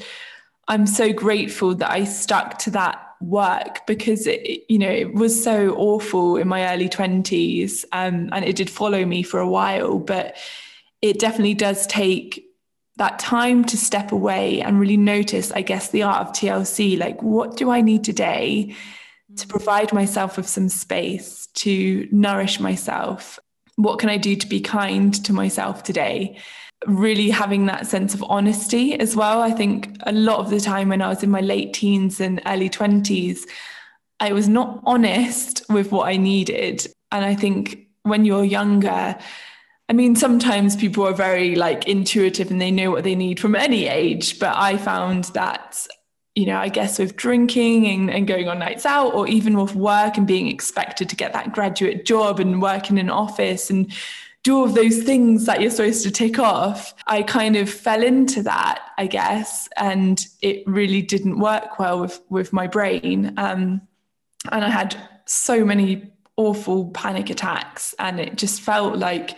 [0.68, 5.42] I'm so grateful that I stuck to that work because it, you know it was
[5.42, 9.98] so awful in my early 20s um, and it did follow me for a while
[9.98, 10.36] but
[11.02, 12.47] it definitely does take
[12.98, 16.98] that time to step away and really notice, I guess, the art of TLC.
[16.98, 18.74] Like, what do I need today
[19.36, 19.48] to mm.
[19.48, 23.38] provide myself with some space to nourish myself?
[23.76, 26.38] What can I do to be kind to myself today?
[26.86, 29.42] Really having that sense of honesty as well.
[29.42, 32.42] I think a lot of the time when I was in my late teens and
[32.46, 33.42] early 20s,
[34.18, 36.84] I was not honest with what I needed.
[37.12, 39.16] And I think when you're younger,
[39.88, 43.56] I mean, sometimes people are very like intuitive and they know what they need from
[43.56, 45.86] any age, but I found that,
[46.34, 49.74] you know, I guess with drinking and, and going on nights out or even with
[49.74, 53.90] work and being expected to get that graduate job and work in an office and
[54.44, 58.02] do all of those things that you're supposed to tick off, I kind of fell
[58.02, 63.34] into that, I guess, and it really didn't work well with with my brain.
[63.36, 63.80] Um,
[64.52, 69.36] and I had so many awful panic attacks, and it just felt like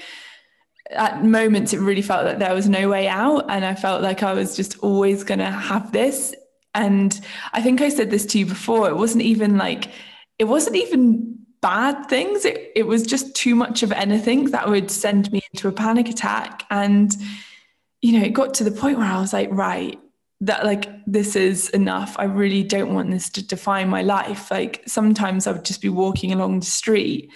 [0.92, 4.22] at moments it really felt that there was no way out and i felt like
[4.22, 6.34] i was just always going to have this.
[6.74, 7.18] And
[7.52, 9.90] i think i said this to you before it wasn't even like
[10.38, 14.90] it wasn't even bad things it, it was just too much of anything that would
[14.90, 16.64] send me into a panic attack.
[16.70, 17.14] And
[18.02, 19.98] you know it got to the point where i was like right
[20.42, 22.16] that like this is enough.
[22.18, 24.50] I really don't want this to define my life.
[24.50, 27.30] Like sometimes i would just be walking along the street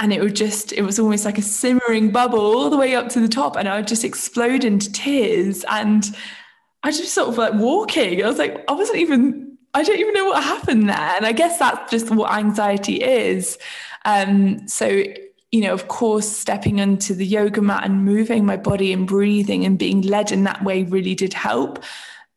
[0.00, 3.08] and it would just it was almost like a simmering bubble all the way up
[3.10, 5.64] to the top and i would just explode into tears.
[5.70, 6.04] And
[6.82, 8.22] i just sort of like walking.
[8.22, 10.98] I was like i wasn't even i don't even know what happened there.
[11.16, 13.58] And i guess that's just what anxiety is.
[14.04, 15.02] Um, so
[15.52, 19.64] you know of course stepping onto the yoga mat and moving my body and breathing
[19.64, 21.82] and being led in that way really did help.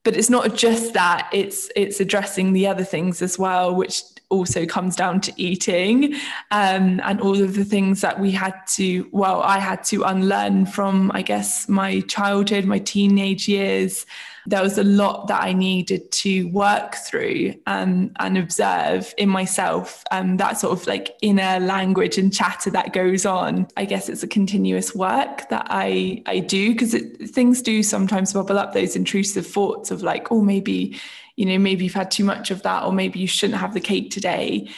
[0.03, 4.65] But it's not just that it's it's addressing the other things as well which also
[4.65, 6.13] comes down to eating
[6.51, 10.65] um, and all of the things that we had to, well, I had to unlearn
[10.65, 14.05] from, I guess, my childhood, my teenage years.
[14.45, 20.03] There was a lot that I needed to work through um, and observe in myself.
[20.11, 23.67] Um, that sort of like inner language and chatter that goes on.
[23.75, 26.95] I guess it's a continuous work that I I do because
[27.29, 28.73] things do sometimes bubble up.
[28.73, 30.97] Those intrusive thoughts of like, oh, maybe
[31.37, 33.79] you know, maybe you've had too much of that, or maybe you shouldn't have the
[33.79, 34.69] cake today.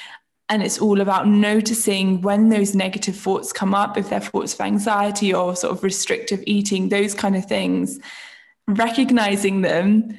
[0.50, 4.62] And it's all about noticing when those negative thoughts come up, if they're thoughts of
[4.62, 8.00] anxiety or sort of restrictive eating, those kind of things,
[8.68, 10.16] recognizing them,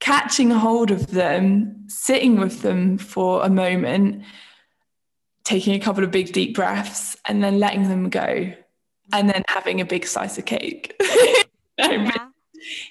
[0.00, 4.22] catching hold of them, sitting with them for a moment,
[5.44, 8.52] taking a couple of big deep breaths, and then letting them go,
[9.12, 10.94] and then having a big slice of cake.
[11.78, 12.28] yeah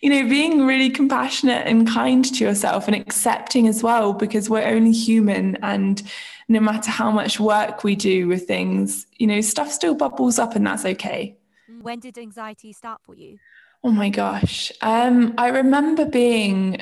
[0.01, 4.67] you know, being really compassionate and kind to yourself and accepting as well, because we're
[4.67, 5.57] only human.
[5.57, 6.01] And
[6.47, 10.55] no matter how much work we do with things, you know, stuff still bubbles up
[10.55, 11.37] and that's okay.
[11.81, 13.39] When did anxiety start for you?
[13.83, 14.71] Oh my gosh.
[14.81, 16.81] Um, I remember being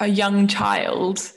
[0.00, 1.32] a young child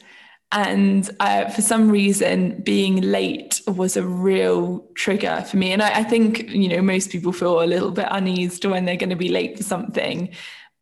[0.52, 6.00] and uh, for some reason being late was a real trigger for me and I,
[6.00, 9.16] I, think you know most people feel a little bit uneased when they're going to
[9.16, 10.30] be late for something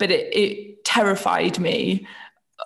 [0.03, 2.05] but it, it terrified me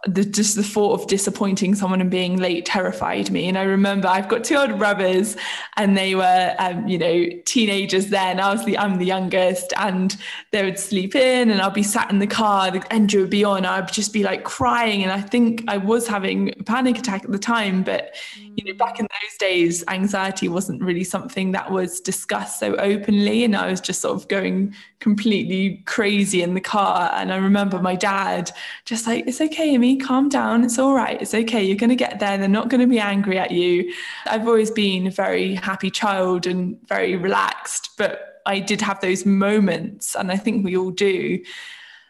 [0.06, 3.48] the, just the thought of disappointing someone and being late terrified me.
[3.48, 5.36] And I remember I've got two older brothers,
[5.76, 8.40] and they were, um, you know, teenagers then.
[8.40, 10.16] I was the I'm the youngest, and
[10.52, 13.44] they would sleep in, and I'd be sat in the car, the engine would be
[13.44, 17.24] on, I'd just be like crying, and I think I was having a panic attack
[17.24, 17.84] at the time.
[17.84, 22.76] But you know, back in those days, anxiety wasn't really something that was discussed so
[22.76, 27.12] openly, and I was just sort of going completely crazy in the car.
[27.14, 28.52] And I remember my dad
[28.86, 30.66] just like, "It's okay, Imi." Calm down.
[30.66, 31.22] It's all right.
[31.22, 31.64] It's okay.
[31.64, 32.38] You're going to get there.
[32.38, 33.94] They're not going to be angry at you.
[34.26, 39.26] I've always been a very happy child and very relaxed, but I did have those
[39.26, 41.42] moments, and I think we all do.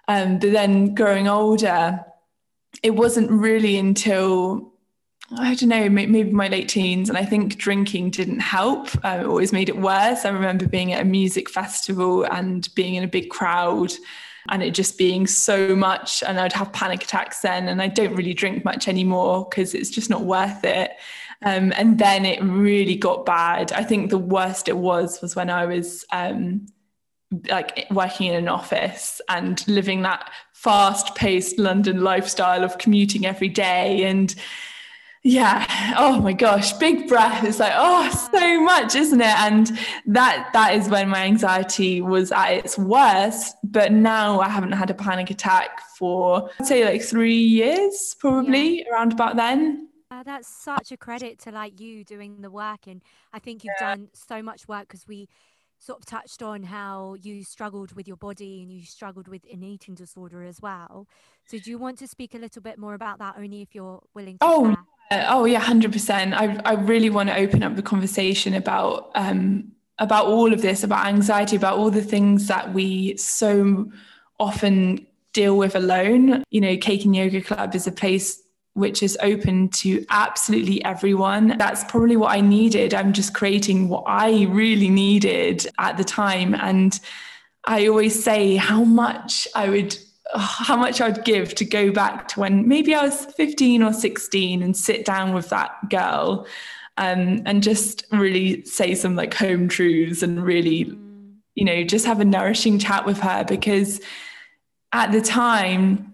[0.07, 2.03] Um, but then growing older,
[2.81, 4.73] it wasn't really until
[5.37, 8.87] I don't know, maybe my late teens, and I think drinking didn't help.
[9.03, 10.23] Uh, it always made it worse.
[10.23, 13.91] I remember being at a music festival and being in a big crowd
[14.49, 18.15] and it just being so much and I'd have panic attacks then and I don't
[18.15, 20.91] really drink much anymore because it's just not worth it.
[21.43, 23.71] Um, and then it really got bad.
[23.71, 26.65] I think the worst it was was when I was um,
[27.49, 33.49] like working in an office and living that fast paced London lifestyle of commuting every
[33.49, 34.33] day and
[35.27, 40.49] yeah oh my gosh big breath it's like oh so much isn't it and that
[40.53, 44.93] that is when my anxiety was at its worst but now i haven't had a
[44.93, 48.89] panic attack for i'd say like three years probably yeah.
[48.89, 53.01] around about then uh, that's such a credit to like you doing the work and
[53.33, 53.95] i think you've yeah.
[53.95, 55.27] done so much work because we
[55.79, 59.61] sort of touched on how you struggled with your body and you struggled with an
[59.61, 61.05] eating disorder as well
[61.45, 64.01] so do you want to speak a little bit more about that only if you're
[64.15, 64.77] willing to oh share?
[65.09, 66.33] Uh, oh yeah, hundred percent.
[66.33, 70.83] I I really want to open up the conversation about um about all of this,
[70.83, 73.91] about anxiety, about all the things that we so
[74.39, 76.43] often deal with alone.
[76.51, 78.41] You know, Cake and Yoga Club is a place
[78.73, 81.57] which is open to absolutely everyone.
[81.57, 82.93] That's probably what I needed.
[82.93, 86.53] I'm just creating what I really needed at the time.
[86.53, 86.99] And
[87.65, 89.97] I always say how much I would
[90.35, 94.61] how much I'd give to go back to when maybe I was 15 or 16
[94.61, 96.47] and sit down with that girl
[96.97, 100.91] um, and just really say some like home truths and really,
[101.55, 104.01] you know, just have a nourishing chat with her because
[104.91, 106.13] at the time,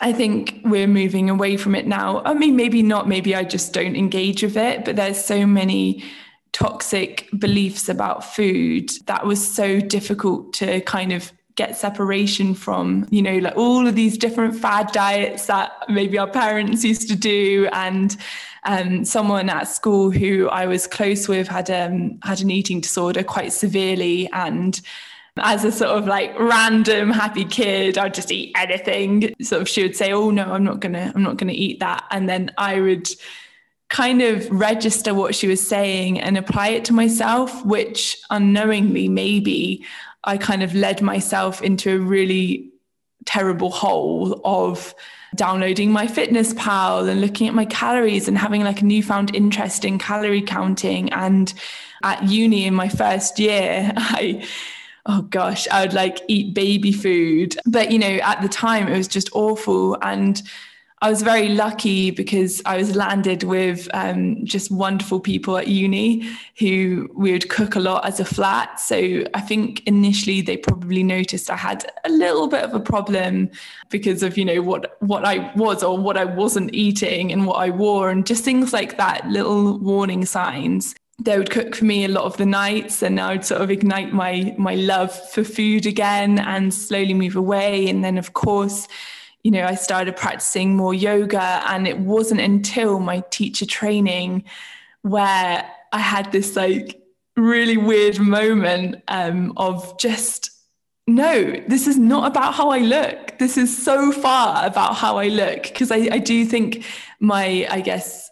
[0.00, 2.22] I think we're moving away from it now.
[2.24, 6.04] I mean, maybe not, maybe I just don't engage with it, but there's so many
[6.52, 13.22] toxic beliefs about food that was so difficult to kind of get separation from, you
[13.22, 17.68] know, like all of these different fad diets that maybe our parents used to do.
[17.72, 18.16] And
[18.64, 23.22] um, someone at school who I was close with had um, had an eating disorder
[23.22, 24.28] quite severely.
[24.32, 24.80] And
[25.38, 29.34] as a sort of like random happy kid i'd just eat anything.
[29.42, 32.04] Sort of she would say oh no i'm not gonna i'm not gonna eat that.
[32.12, 33.08] And then i would
[33.94, 39.84] kind of register what she was saying and apply it to myself, which unknowingly, maybe
[40.24, 42.70] I kind of led myself into a really
[43.24, 44.94] terrible hole of
[45.34, 50.42] downloading MyFitnessPal and looking at my calories and having like a newfound interest in calorie
[50.42, 51.12] counting.
[51.12, 51.52] And
[52.02, 54.46] at uni in my first year, I
[55.06, 57.56] oh gosh, I would like eat baby food.
[57.66, 59.98] But you know, at the time it was just awful.
[60.02, 60.40] And
[61.02, 66.30] I was very lucky because I was landed with um, just wonderful people at uni
[66.58, 68.80] who we would cook a lot as a flat.
[68.80, 73.50] So I think initially they probably noticed I had a little bit of a problem
[73.90, 77.56] because of you know what what I was or what I wasn't eating and what
[77.56, 82.04] I wore and just things like that, little warning signs they would cook for me
[82.04, 85.44] a lot of the nights and I would sort of ignite my my love for
[85.44, 88.88] food again and slowly move away and then of course
[89.44, 91.62] you know, I started practicing more yoga.
[91.66, 94.44] And it wasn't until my teacher training
[95.02, 97.00] where I had this like
[97.36, 100.50] really weird moment um, of just,
[101.06, 103.38] no, this is not about how I look.
[103.38, 105.64] This is so far about how I look.
[105.64, 106.84] Because I, I do think
[107.20, 108.30] my, I guess,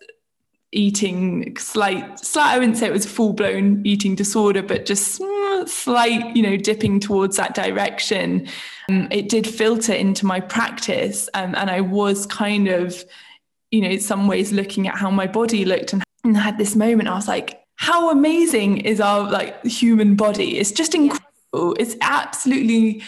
[0.72, 5.20] eating slight slight i wouldn't say it was full blown eating disorder but just
[5.66, 8.48] slight you know dipping towards that direction.
[8.88, 13.04] Um, it did filter into my practice um, and i was kind of
[13.70, 16.74] you know in some ways looking at how my body looked and, and had this
[16.74, 20.58] moment i was like how amazing is our like human body?
[20.58, 21.74] It's just incredible.
[21.80, 23.02] It's absolutely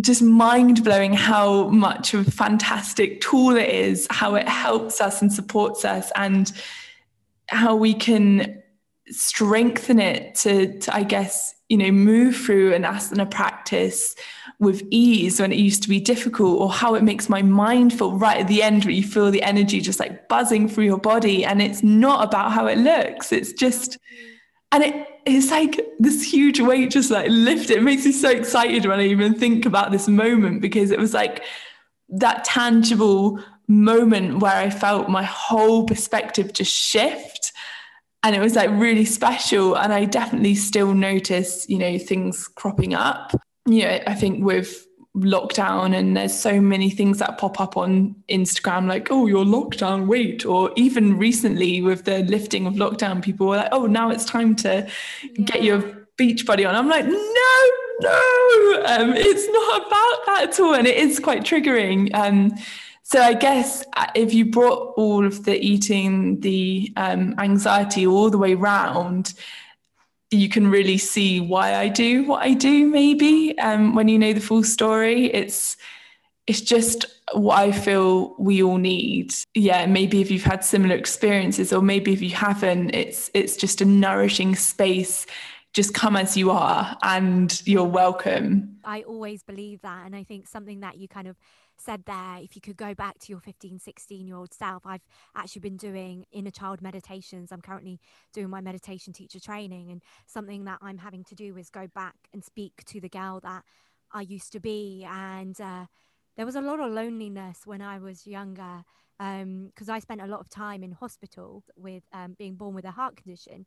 [0.00, 5.20] just mind blowing how much of a fantastic tool it is, how it helps us
[5.20, 6.52] and supports us, and
[7.48, 8.62] how we can
[9.08, 14.14] strengthen it to, to I guess, you know, move through an asana practice
[14.58, 18.16] with ease when it used to be difficult, or how it makes my mind feel
[18.16, 21.44] right at the end where you feel the energy just like buzzing through your body.
[21.44, 23.98] And it's not about how it looks, it's just,
[24.70, 27.78] and it it's like this huge weight just like lifted.
[27.78, 31.14] It makes me so excited when I even think about this moment because it was
[31.14, 31.44] like
[32.08, 37.52] that tangible moment where I felt my whole perspective just shift.
[38.22, 39.76] And it was like really special.
[39.76, 43.32] And I definitely still notice, you know, things cropping up.
[43.66, 44.86] You know, I think with
[45.16, 50.06] lockdown and there's so many things that pop up on Instagram like oh your lockdown
[50.06, 54.24] weight or even recently with the lifting of lockdown people were like oh now it's
[54.24, 54.88] time to
[55.22, 55.44] yeah.
[55.44, 55.80] get your
[56.16, 60.86] beach body on I'm like no no um, it's not about that at all and
[60.86, 62.50] it is quite triggering um,
[63.02, 68.30] so I guess uh, if you brought all of the eating the um, anxiety all
[68.30, 69.34] the way round
[70.32, 72.86] you can really see why I do what I do.
[72.86, 75.76] Maybe um, when you know the full story, it's
[76.46, 79.32] it's just what I feel we all need.
[79.54, 83.80] Yeah, maybe if you've had similar experiences, or maybe if you haven't, it's it's just
[83.80, 85.26] a nourishing space.
[85.72, 88.76] Just come as you are, and you're welcome.
[88.84, 91.36] I always believe that, and I think something that you kind of
[91.84, 95.04] said there, if you could go back to your 15, 16 year old self, I've
[95.36, 97.52] actually been doing inner child meditations.
[97.52, 98.00] I'm currently
[98.32, 102.14] doing my meditation teacher training, and something that I'm having to do is go back
[102.32, 103.64] and speak to the girl that
[104.12, 105.06] I used to be.
[105.08, 105.86] And uh,
[106.36, 108.84] there was a lot of loneliness when I was younger
[109.18, 112.84] because um, I spent a lot of time in hospital with um, being born with
[112.84, 113.66] a heart condition.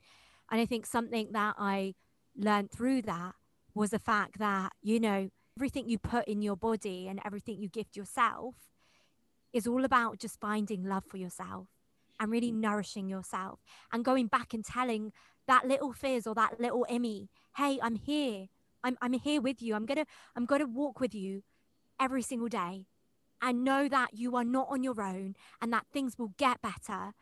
[0.51, 1.95] And I think something that I
[2.35, 3.35] learned through that
[3.73, 7.69] was the fact that, you know, everything you put in your body and everything you
[7.69, 8.55] gift yourself
[9.53, 11.67] is all about just finding love for yourself
[12.19, 12.55] and really mm.
[12.55, 13.59] nourishing yourself
[13.93, 15.13] and going back and telling
[15.47, 18.47] that little Fizz or that little Imi, hey, I'm here.
[18.83, 19.75] I'm, I'm here with you.
[19.75, 21.43] I'm gonna I'm gonna walk with you
[21.99, 22.85] every single day
[23.41, 27.13] and know that you are not on your own and that things will get better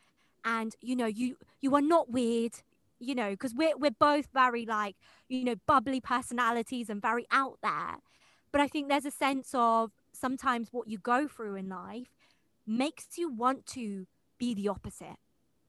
[0.44, 2.54] and you know you you are not weird
[3.00, 4.96] you know because we're, we're both very like
[5.30, 7.98] you know bubbly personalities and very out there
[8.54, 12.08] but I think there's a sense of sometimes what you go through in life
[12.66, 14.06] makes you want to
[14.38, 15.18] be the opposite.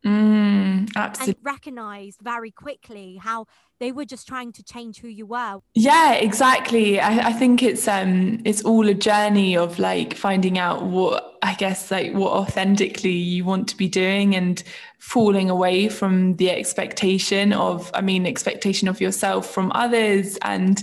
[0.05, 1.35] Mm, absolutely.
[1.41, 3.47] And recognized very quickly how
[3.81, 5.61] they were just trying to change who you were.
[5.75, 7.01] Yeah, exactly.
[7.01, 11.55] I, I think it's um it's all a journey of like finding out what I
[11.55, 14.63] guess like what authentically you want to be doing and
[14.99, 20.83] falling away from the expectation of I mean expectation of yourself from others and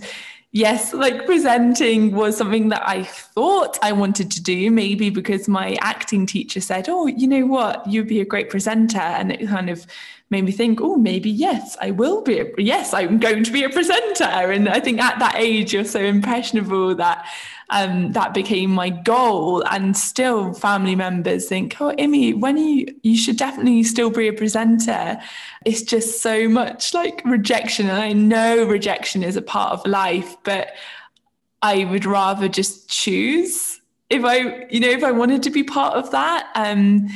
[0.52, 5.78] yes, like presenting was something that I thought I wanted to do, maybe because my
[5.82, 9.00] acting teacher said, Oh, you know what, you'd be a great presenter.
[9.00, 9.86] And it kind of
[10.32, 12.40] made me think, Oh, maybe yes, I will be.
[12.40, 14.24] A, yes, I'm going to be a presenter.
[14.24, 17.28] And I think at that age, you're so impressionable that
[17.72, 19.64] um, that became my goal.
[19.70, 24.34] And still, family members think, "Oh, Imi, when you you should definitely still be a
[24.34, 25.20] presenter."
[25.66, 30.36] It's just so much like rejection, and I know rejection is a part of life,
[30.44, 30.70] but
[31.62, 33.80] I would rather just choose
[34.10, 36.50] if I, you know, if I wanted to be part of that.
[36.56, 37.08] Um,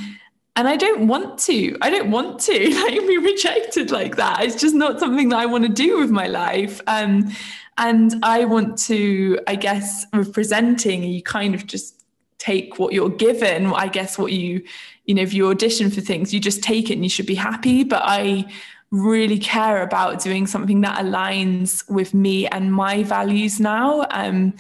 [0.56, 1.78] and I don't want to.
[1.82, 2.54] I don't want to
[2.84, 4.44] like be rejected like that.
[4.44, 6.82] It's just not something that I want to do with my life.
[6.88, 7.32] Um,
[7.78, 12.06] and I want to, I guess, with presenting, you kind of just
[12.38, 13.68] take what you're given.
[13.68, 14.64] I guess what you,
[15.06, 17.36] you know, if you audition for things, you just take it and you should be
[17.36, 17.84] happy.
[17.84, 18.46] But I
[18.92, 24.06] really care about doing something that aligns with me and my values now.
[24.12, 24.54] Um,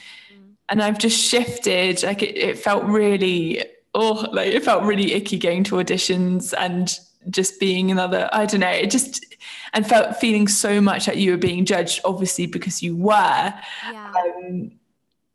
[0.68, 2.04] and I've just shifted.
[2.04, 3.64] Like it, it felt really,
[3.96, 8.30] oh, like it felt really icky going to auditions and just being another.
[8.32, 8.70] I don't know.
[8.70, 9.26] It just
[9.74, 13.54] and felt feeling so much that you were being judged, obviously because you were.
[13.92, 14.14] Yeah.
[14.16, 14.72] Um,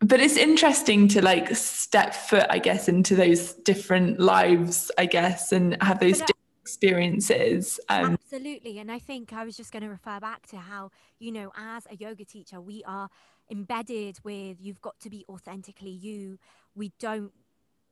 [0.00, 5.52] but it's interesting to like step foot, I guess, into those different lives, I guess,
[5.52, 7.78] and have those different experiences.
[7.88, 8.78] Um, absolutely.
[8.78, 11.86] And I think I was just going to refer back to how, you know, as
[11.90, 13.10] a yoga teacher, we are
[13.50, 16.38] embedded with you've got to be authentically you.
[16.74, 17.32] We don't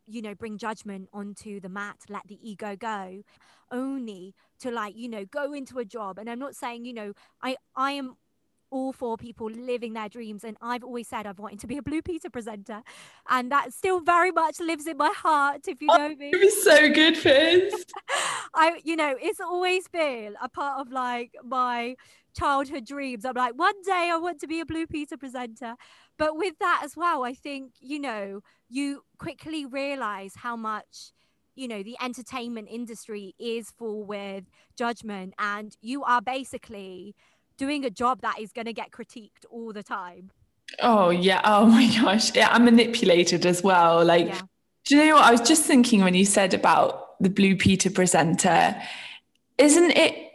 [0.09, 3.23] you know bring judgment onto the mat let the ego go
[3.71, 6.19] only to like you know go into a job.
[6.19, 8.17] And i'm not saying you know i i am
[8.71, 10.45] all for people living their dreams.
[10.45, 12.83] And i've always said i've wanted to be a Blue Peter presenter.
[13.29, 16.31] And that still very much lives in my heart if you oh, know me.
[16.31, 17.87] it be so good Fizz.
[18.55, 21.95] i you know it's always been a part of like my
[22.39, 23.25] childhood dreams.
[23.25, 25.75] I'm like one day i want to be a Blue Peter presenter.
[26.19, 31.13] But with that as well i think you know you quickly realize how much
[31.55, 34.45] you know the entertainment industry is full with
[34.77, 37.15] judgment and you are basically
[37.57, 40.31] doing a job that is going to get critiqued all the time.
[40.81, 41.41] Oh yeah.
[41.45, 42.35] Oh my gosh.
[42.35, 44.05] Yeah i'm manipulated as well.
[44.05, 44.41] Like yeah.
[44.85, 45.25] do you know what?
[45.25, 48.81] I was just thinking when you said about the Blue Peter presenter
[49.59, 50.28] isn't it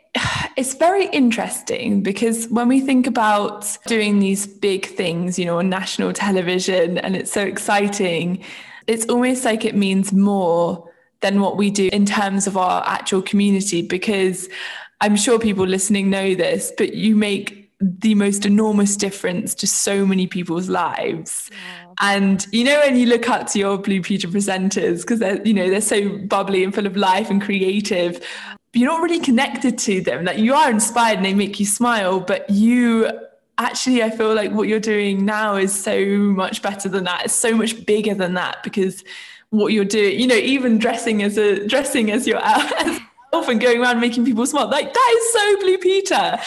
[0.55, 5.69] it's very interesting because when we think about doing these big things, you know, on
[5.69, 8.43] national television, and it's so exciting,
[8.87, 10.89] it's almost like it means more
[11.21, 14.49] than what we do in terms of our actual community because
[15.01, 20.05] I'm sure people listening know this, but you make the most enormous difference to so
[20.05, 21.51] many people's lives.
[22.01, 25.53] And you know, when you look up to your Blue Peter presenters, because they're, you
[25.53, 28.23] know, they're so bubbly and full of life and creative,
[28.73, 30.25] you're not really connected to them.
[30.25, 33.09] Like you are inspired and they make you smile, but you
[33.59, 37.25] actually I feel like what you're doing now is so much better than that.
[37.25, 39.03] It's so much bigger than that because
[39.51, 43.79] what you're doing, you know, even dressing as a dressing as your elf and going
[43.79, 46.39] around making people smile, like that is so Blue Peter.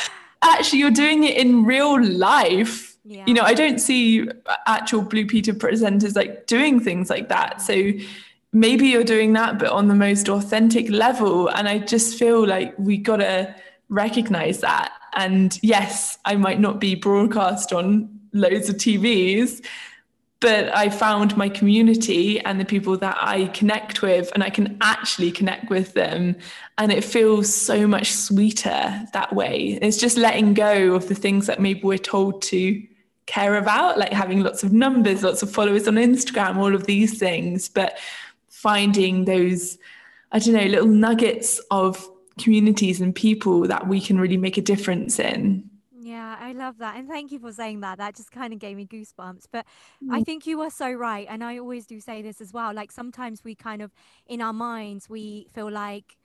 [0.42, 2.96] Actually, you're doing it in real life.
[3.04, 3.24] Yeah.
[3.26, 4.28] You know, I don't see
[4.66, 7.62] actual Blue Peter presenters like doing things like that.
[7.62, 8.04] So mm-hmm.
[8.56, 11.48] Maybe you're doing that, but on the most authentic level.
[11.48, 13.54] And I just feel like we got to
[13.90, 14.92] recognize that.
[15.14, 19.62] And yes, I might not be broadcast on loads of TVs,
[20.40, 24.78] but I found my community and the people that I connect with, and I can
[24.80, 26.36] actually connect with them.
[26.78, 29.78] And it feels so much sweeter that way.
[29.82, 32.82] It's just letting go of the things that maybe we're told to
[33.26, 37.18] care about, like having lots of numbers, lots of followers on Instagram, all of these
[37.18, 37.68] things.
[37.68, 37.98] But
[38.66, 39.78] finding those,
[40.32, 42.04] I don't know, little nuggets of
[42.36, 45.70] communities and people that we can really make a difference in.
[45.92, 46.96] Yeah, I love that.
[46.96, 47.98] And thank you for saying that.
[47.98, 49.44] That just kind of gave me goosebumps.
[49.52, 49.66] But
[50.04, 50.12] mm.
[50.12, 51.26] I think you are so right.
[51.30, 52.74] And I always do say this as well.
[52.74, 53.92] Like sometimes we kind of,
[54.26, 56.16] in our minds, we feel like,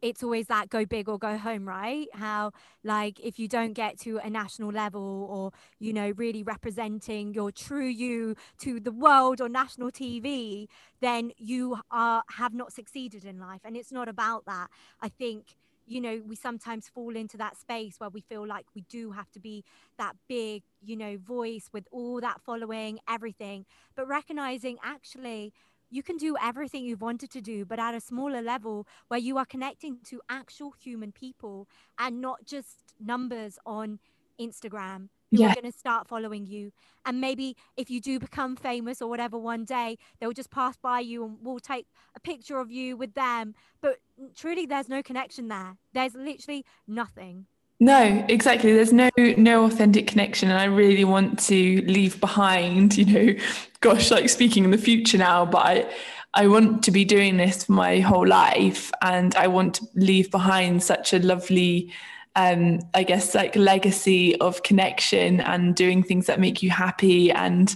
[0.00, 2.08] it's always that go big or go home, right?
[2.14, 2.52] How,
[2.84, 7.50] like, if you don't get to a national level or, you know, really representing your
[7.50, 10.68] true you to the world or national TV,
[11.00, 13.60] then you are have not succeeded in life.
[13.64, 14.68] And it's not about that.
[15.00, 18.82] I think, you know, we sometimes fall into that space where we feel like we
[18.82, 19.64] do have to be
[19.96, 23.64] that big, you know, voice with all that following, everything,
[23.96, 25.52] but recognizing actually,
[25.90, 29.38] you can do everything you've wanted to do, but at a smaller level where you
[29.38, 31.68] are connecting to actual human people
[31.98, 33.98] and not just numbers on
[34.40, 35.50] Instagram who yeah.
[35.50, 36.72] are going to start following you.
[37.04, 41.00] And maybe if you do become famous or whatever one day, they'll just pass by
[41.00, 43.54] you and we'll take a picture of you with them.
[43.80, 43.98] But
[44.36, 45.76] truly, there's no connection there.
[45.92, 47.46] There's literally nothing.
[47.80, 48.72] No, exactly.
[48.72, 52.96] There's no no authentic connection, and I really want to leave behind.
[52.98, 53.34] You know,
[53.80, 55.94] gosh, like speaking in the future now, but I
[56.34, 60.30] I want to be doing this for my whole life, and I want to leave
[60.30, 61.92] behind such a lovely,
[62.34, 67.30] um, I guess, like legacy of connection and doing things that make you happy.
[67.30, 67.74] And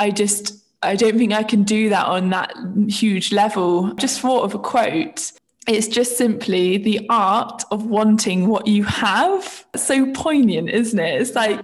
[0.00, 2.54] I just I don't think I can do that on that
[2.88, 3.94] huge level.
[3.94, 5.30] Just thought of a quote.
[5.66, 9.66] It's just simply the art of wanting what you have.
[9.74, 11.20] So poignant, isn't it?
[11.20, 11.60] It's like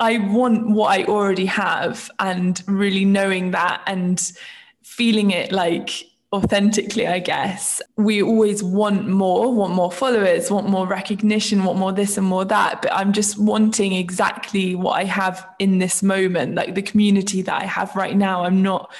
[0.00, 4.20] I want what I already have and really knowing that and
[4.82, 5.90] feeling it like
[6.32, 7.82] authentically, I guess.
[7.96, 12.44] We always want more, want more followers, want more recognition, want more this and more
[12.46, 12.82] that.
[12.82, 17.62] But I'm just wanting exactly what I have in this moment, like the community that
[17.62, 18.44] I have right now.
[18.44, 18.90] I'm not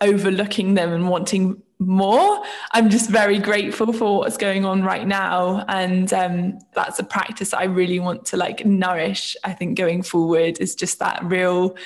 [0.00, 2.42] overlooking them and wanting more.
[2.72, 5.64] I'm just very grateful for what's going on right now.
[5.68, 10.58] And um, that's a practice I really want to like nourish, I think, going forward
[10.60, 11.76] is just that real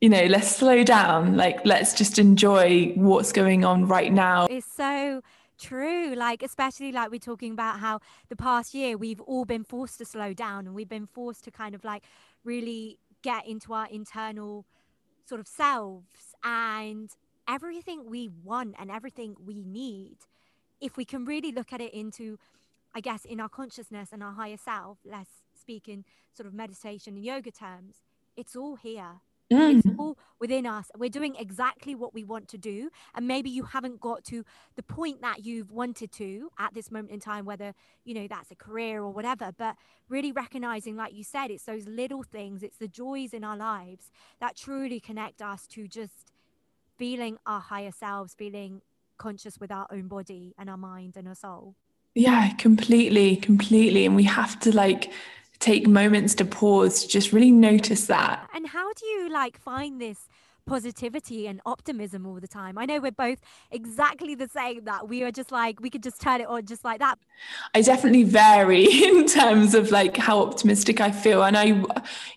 [0.00, 1.36] you know, let's slow down.
[1.36, 4.46] Like, let's just enjoy what's going on right now.
[4.46, 5.20] It's so
[5.58, 6.14] true.
[6.14, 10.04] Like, especially like we're talking about how the past year we've all been forced to
[10.04, 12.02] slow down and we've been forced to kind of like
[12.44, 14.64] really get into our internal
[15.26, 17.10] sort of selves and
[17.50, 20.18] everything we want and everything we need.
[20.80, 22.38] If we can really look at it into,
[22.94, 25.30] I guess, in our consciousness and our higher self, let's
[25.60, 27.96] speak in sort of meditation and yoga terms,
[28.36, 29.20] it's all here
[29.52, 29.78] Mm.
[29.78, 30.90] It's all within us.
[30.96, 32.90] We're doing exactly what we want to do.
[33.14, 34.44] And maybe you haven't got to
[34.76, 37.74] the point that you've wanted to at this moment in time, whether,
[38.04, 39.50] you know, that's a career or whatever.
[39.56, 39.76] But
[40.08, 44.10] really recognizing, like you said, it's those little things, it's the joys in our lives
[44.40, 46.30] that truly connect us to just
[47.00, 48.82] feeling our higher selves, feeling
[49.16, 51.74] conscious with our own body and our mind and our soul.
[52.14, 54.04] Yeah, completely, completely.
[54.06, 55.10] And we have to like,
[55.60, 58.48] take moments to pause, to just really notice that.
[58.54, 60.28] And how do you like find this
[60.70, 62.78] positivity and optimism all the time.
[62.78, 63.40] I know we're both
[63.72, 66.84] exactly the same that we are just like we could just turn it on just
[66.84, 67.18] like that.
[67.74, 71.82] I definitely vary in terms of like how optimistic I feel and I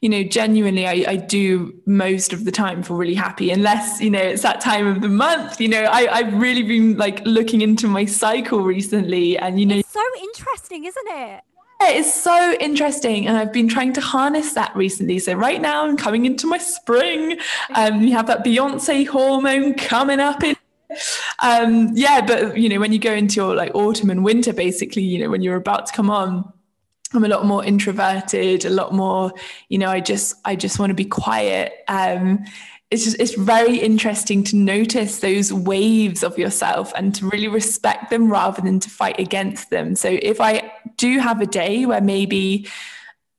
[0.01, 4.09] you know genuinely I, I do most of the time feel really happy unless you
[4.09, 7.61] know it's that time of the month you know I, I've really been like looking
[7.61, 11.41] into my cycle recently and you know it's so interesting isn't it
[11.89, 13.27] it's so interesting.
[13.27, 15.19] And I've been trying to harness that recently.
[15.19, 17.37] So right now I'm coming into my spring.
[17.75, 20.55] Um, you have that Beyonce hormone coming up in
[21.41, 25.01] um yeah but you know when you go into your like autumn and winter basically
[25.01, 26.53] you know when you're about to come on
[27.13, 29.31] I'm a lot more introverted, a lot more,
[29.69, 31.73] you know, I just I just want to be quiet.
[31.87, 32.43] Um,
[32.93, 38.11] it's just it's very interesting to notice those waves of yourself and to really respect
[38.11, 42.01] them rather than to fight against them so if i do have a day where
[42.01, 42.67] maybe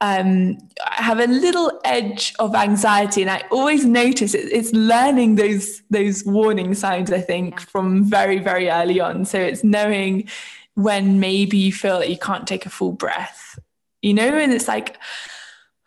[0.00, 5.36] um, I have a little edge of anxiety, and I always notice it, it's learning
[5.36, 7.10] those those warning signs.
[7.10, 9.24] I think from very very early on.
[9.24, 10.28] So it's knowing
[10.74, 13.58] when maybe you feel that you can't take a full breath,
[14.02, 14.98] you know, and it's like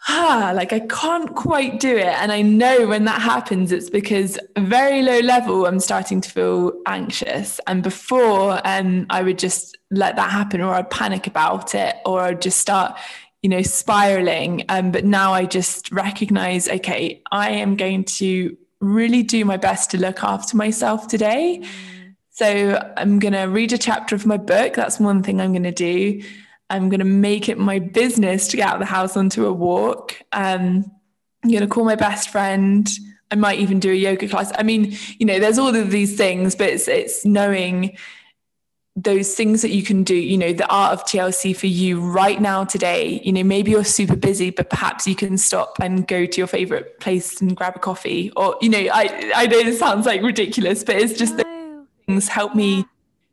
[0.10, 2.06] ah, like I can't quite do it.
[2.06, 6.74] And I know when that happens, it's because very low level, I'm starting to feel
[6.86, 7.60] anxious.
[7.68, 12.22] And before, um, I would just let that happen, or I'd panic about it, or
[12.22, 12.98] I'd just start,
[13.42, 14.64] you know, spiraling.
[14.70, 19.92] Um, but now I just recognize, okay, I am going to really do my best
[19.92, 21.62] to look after myself today.
[21.62, 22.16] Mm.
[22.30, 24.76] So I'm going to read a chapter of my book.
[24.76, 26.22] That's one thing I'm going to do.
[26.70, 29.54] I'm going to make it my business to get out of the house onto a
[29.54, 30.22] walk.
[30.32, 30.92] Um,
[31.44, 32.90] I'm going to call my best friend.
[33.32, 34.52] I might even do a yoga class.
[34.58, 37.98] I mean, you know, there's all of these things, but it's it's knowing
[38.98, 42.42] those things that you can do, you know, the art of TLC for you right
[42.42, 43.22] now today.
[43.24, 46.48] You know, maybe you're super busy, but perhaps you can stop and go to your
[46.48, 48.32] favorite place and grab a coffee.
[48.36, 51.86] Or, you know, I I know this sounds like ridiculous, but it's just no.
[52.08, 52.86] things help me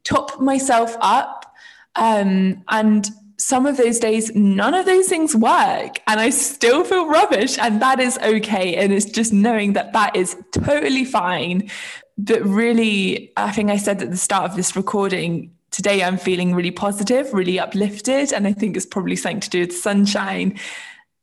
[0.05, 1.55] top myself up.
[1.97, 3.09] Um, and
[3.39, 7.59] some of those days, none of those things work and I still feel rubbish.
[7.59, 8.76] And that is okay.
[8.76, 11.70] And it's just knowing that that is totally fine.
[12.16, 16.55] But really, I think I said at the start of this recording, today I'm feeling
[16.55, 18.32] really positive, really uplifted.
[18.32, 20.59] And I think it's probably something to do with sunshine.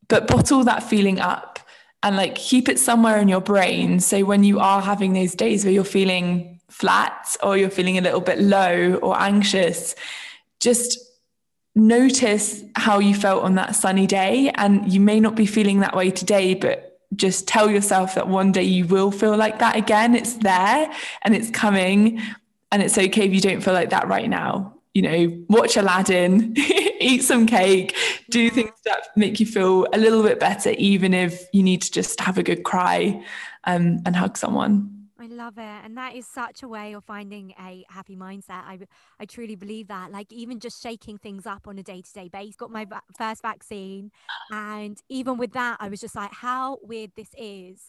[0.09, 1.59] But bottle that feeling up
[2.03, 3.99] and like keep it somewhere in your brain.
[3.99, 8.01] So when you are having those days where you're feeling flat or you're feeling a
[8.01, 9.95] little bit low or anxious,
[10.59, 10.99] just
[11.75, 14.51] notice how you felt on that sunny day.
[14.55, 18.51] And you may not be feeling that way today, but just tell yourself that one
[18.51, 20.15] day you will feel like that again.
[20.15, 20.91] It's there
[21.23, 22.21] and it's coming.
[22.71, 24.75] And it's okay if you don't feel like that right now.
[24.93, 27.95] You know, watch Aladdin, eat some cake,
[28.29, 31.91] do things that make you feel a little bit better, even if you need to
[31.91, 33.23] just have a good cry
[33.63, 35.61] um, and hug someone love it.
[35.83, 38.63] And that is such a way of finding a happy mindset.
[38.63, 38.79] I,
[39.19, 40.11] I truly believe that.
[40.11, 42.55] Like, even just shaking things up on a day to day basis.
[42.55, 44.11] Got my va- first vaccine.
[44.51, 47.81] And even with that, I was just like, how weird this is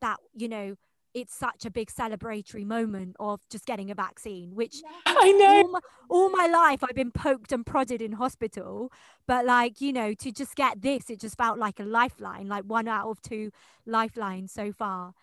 [0.00, 0.76] that, you know,
[1.14, 5.70] it's such a big celebratory moment of just getting a vaccine, which I know all
[5.70, 8.92] my, all my, life I've been poked and prodded in hospital.
[9.26, 12.64] But like, you know, to just get this, it just felt like a lifeline, like
[12.64, 13.50] one out of two
[13.86, 15.14] lifelines so far.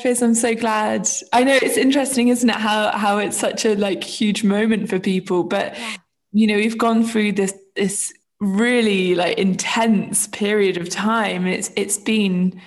[0.00, 1.08] Fizz, I'm so glad.
[1.32, 2.56] I know it's interesting, isn't it?
[2.56, 5.44] How how it's such a like huge moment for people.
[5.44, 5.96] But yeah.
[6.32, 11.46] you know, we've gone through this this really like intense period of time.
[11.46, 12.60] It's it's been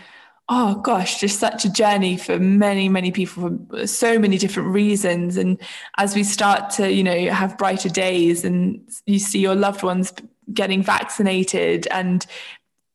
[0.49, 5.37] oh gosh, just such a journey for many, many people for so many different reasons.
[5.37, 5.59] And
[5.97, 10.13] as we start to, you know, have brighter days and you see your loved ones
[10.53, 12.25] getting vaccinated and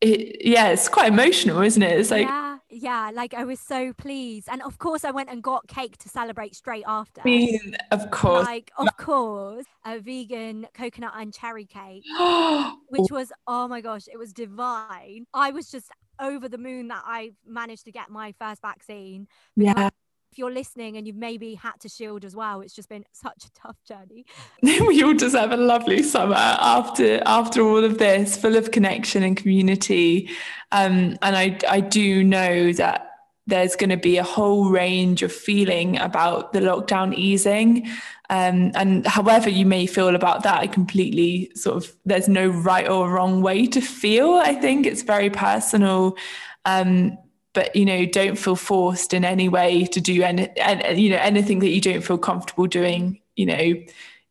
[0.01, 1.99] it, yeah, it's quite emotional, isn't it?
[1.99, 4.49] It's like, yeah, yeah, like I was so pleased.
[4.51, 7.21] And of course, I went and got cake to celebrate straight after.
[7.21, 8.45] I mean, of course.
[8.45, 12.03] Like, of course, a vegan coconut and cherry cake,
[12.89, 15.27] which was, oh my gosh, it was divine.
[15.33, 19.27] I was just over the moon that I managed to get my first vaccine.
[19.55, 19.89] Yeah.
[20.31, 23.45] If you're listening and you've maybe had to shield as well, it's just been such
[23.45, 24.25] a tough journey.
[24.61, 29.23] we all just have a lovely summer after after all of this, full of connection
[29.23, 30.29] and community.
[30.71, 33.09] Um, and I I do know that
[33.45, 37.87] there's going to be a whole range of feeling about the lockdown easing.
[38.33, 42.89] Um, and however you may feel about that, I completely sort of, there's no right
[42.89, 44.33] or wrong way to feel.
[44.33, 46.17] I think it's very personal.
[46.65, 47.15] Um,
[47.53, 51.17] but you know, don't feel forced in any way to do any, and you know,
[51.17, 53.21] anything that you don't feel comfortable doing.
[53.35, 53.73] You know,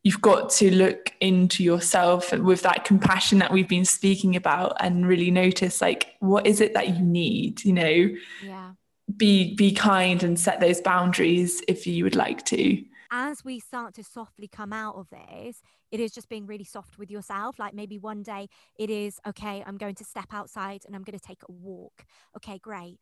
[0.03, 5.07] you've got to look into yourself with that compassion that we've been speaking about, and
[5.07, 7.63] really notice like what is it that you need.
[7.63, 8.09] You know,
[8.43, 8.71] yeah
[9.15, 12.83] be be kind and set those boundaries if you would like to
[13.13, 15.61] as we start to softly come out of this,
[15.91, 17.59] it is just being really soft with yourself.
[17.59, 21.17] Like maybe one day it is, okay, I'm going to step outside and I'm going
[21.17, 22.05] to take a walk.
[22.35, 22.97] Okay, great.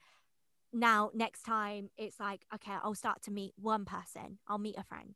[0.73, 4.83] Now, next time it's like, okay, I'll start to meet one person, I'll meet a
[4.83, 5.15] friend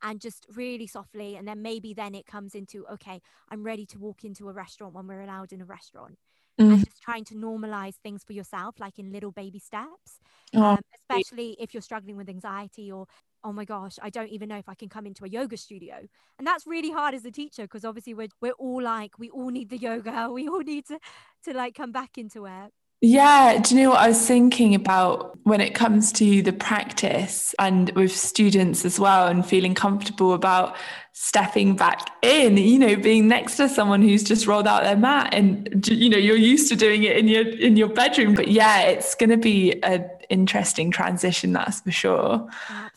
[0.00, 1.34] and just really softly.
[1.34, 3.20] And then maybe then it comes into, okay,
[3.50, 6.18] I'm ready to walk into a restaurant when we're allowed in a restaurant
[6.60, 6.72] mm.
[6.72, 10.20] and just trying to normalize things for yourself, like in little baby steps,
[10.54, 10.62] oh.
[10.62, 13.06] um, especially if you're struggling with anxiety or
[13.46, 15.94] oh my gosh, I don't even know if I can come into a yoga studio.
[16.38, 19.50] And that's really hard as a teacher because obviously we're we're all like we all
[19.50, 20.28] need the yoga.
[20.36, 20.98] We all need to
[21.44, 22.72] to like come back into it.
[23.00, 27.54] Yeah, do you know what I was thinking about when it comes to the practice
[27.58, 30.76] and with students as well and feeling comfortable about
[31.12, 35.32] stepping back in, you know, being next to someone who's just rolled out their mat
[35.32, 38.80] and you know, you're used to doing it in your in your bedroom, but yeah,
[38.82, 42.48] it's going to be an interesting transition that's for sure.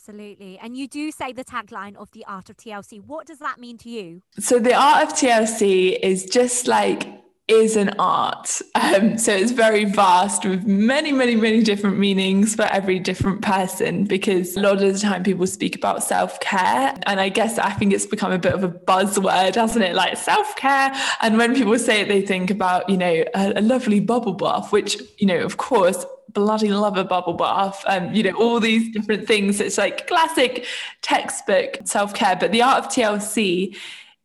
[0.10, 0.57] Absolutely.
[0.57, 3.05] And you do say the tagline of the art of TLC.
[3.05, 4.24] What does that mean to you?
[4.39, 7.07] So the art of TLC is just like
[7.47, 8.60] is an art.
[8.74, 14.05] Um, so it's very vast with many, many, many different meanings for every different person
[14.05, 16.95] because a lot of the time people speak about self care.
[17.03, 19.93] And I guess I think it's become a bit of a buzzword, hasn't it?
[19.93, 20.91] Like self care.
[21.22, 24.72] And when people say it, they think about, you know, a, a lovely bubble bath,
[24.72, 26.03] which, you know, of course,
[26.34, 30.65] bloody love a bubble bath um, you know all these different things it's like classic
[31.01, 33.75] textbook self-care but the art of TLC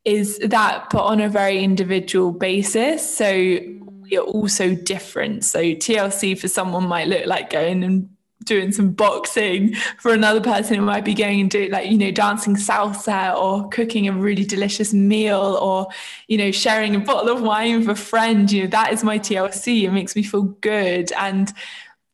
[0.05, 3.16] is that but on a very individual basis.
[3.16, 5.44] So we are all so different.
[5.44, 8.11] So TLC for someone might look like going and
[8.44, 9.74] doing some boxing.
[9.98, 13.66] For another person, it might be going and doing like, you know, dancing salsa or
[13.70, 15.86] cooking a really delicious meal or,
[16.28, 18.52] you know, sharing a bottle of wine with a friend.
[18.52, 19.84] You know, that is my TLC.
[19.84, 21.11] It makes me feel good.
[21.12, 21.50] And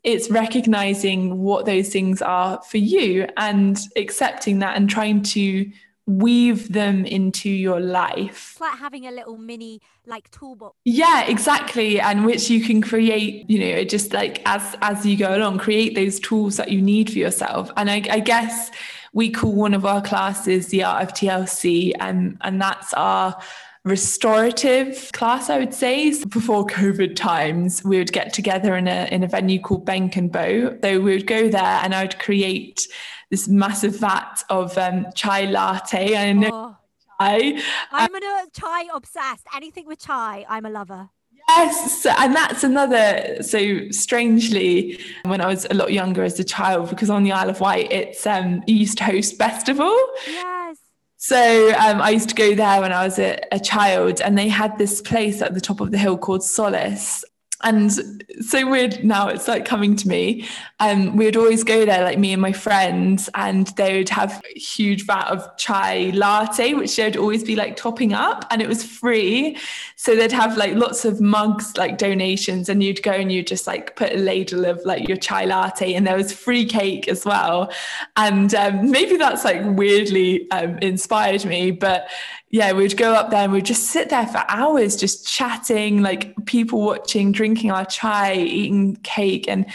[0.03, 5.71] it's recognizing what those things are for you and accepting that and trying to
[6.07, 8.51] weave them into your life.
[8.53, 10.77] It's like having a little mini like toolbox.
[10.85, 12.01] Yeah, exactly.
[12.01, 15.95] And which you can create, you know, just like as as you go along, create
[15.95, 17.71] those tools that you need for yourself.
[17.77, 18.71] And I, I guess
[19.13, 23.41] we call one of our classes the art of TLC, and um, and that's our
[23.85, 26.23] restorative class, I would say.
[26.25, 30.31] Before COVID times, we would get together in a in a venue called Bank and
[30.31, 30.77] Bow.
[30.83, 32.87] So we would go there and I would create
[33.31, 36.17] this massive vat of um, chai latte.
[36.17, 36.77] I know oh,
[37.21, 37.61] chai.
[37.93, 38.21] I'm a
[38.53, 39.47] chai obsessed.
[39.55, 41.11] Anything with chai, I'm a lover.
[41.49, 43.43] Yes, and that's another.
[43.43, 47.51] So strangely, when I was a lot younger as a child, because on the Isle
[47.51, 49.97] of Wight, it's um, used to host festival.
[50.29, 50.79] Yes.
[51.23, 54.49] So um, I used to go there when I was a, a child, and they
[54.49, 57.27] had this place at the top of the hill called Solace,
[57.63, 60.47] and so weird now it's like coming to me.
[60.79, 64.43] Um we would always go there like me and my friends and they would have
[64.55, 68.69] a huge vat of chai latte which they'd always be like topping up and it
[68.69, 69.57] was free.
[69.97, 73.67] So they'd have like lots of mugs like donations and you'd go and you'd just
[73.67, 77.25] like put a ladle of like your chai latte and there was free cake as
[77.25, 77.73] well.
[78.17, 82.09] And um, maybe that's like weirdly um, inspired me but
[82.51, 86.35] yeah, we'd go up there and we'd just sit there for hours, just chatting, like
[86.47, 89.49] people watching, drinking our chai, eating cake.
[89.49, 89.67] And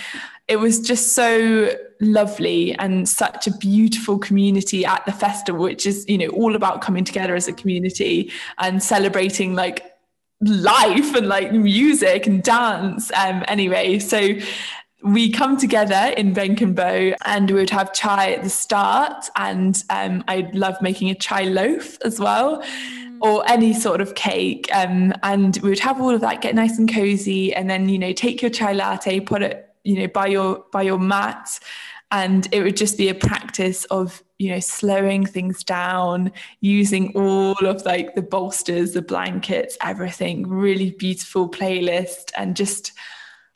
[0.49, 1.71] it was just so
[2.01, 6.82] lovely and such a beautiful community at the festival, which is, you know, all about
[6.82, 9.95] coming together as a community and celebrating like
[10.41, 13.09] life and like music and dance.
[13.13, 14.36] Um, anyway, so
[15.06, 19.30] we come together in Benkenbo and we would have chai at the start.
[19.36, 23.18] And um, I love making a chai loaf as well, mm.
[23.22, 24.68] or any sort of cake.
[24.74, 27.99] Um, and we would have all of that, get nice and cozy, and then you
[27.99, 31.60] know take your chai latte, put it you know by your by your mat,
[32.10, 36.32] and it would just be a practice of you know slowing things down
[36.62, 42.91] using all of like the bolsters the blankets everything really beautiful playlist and just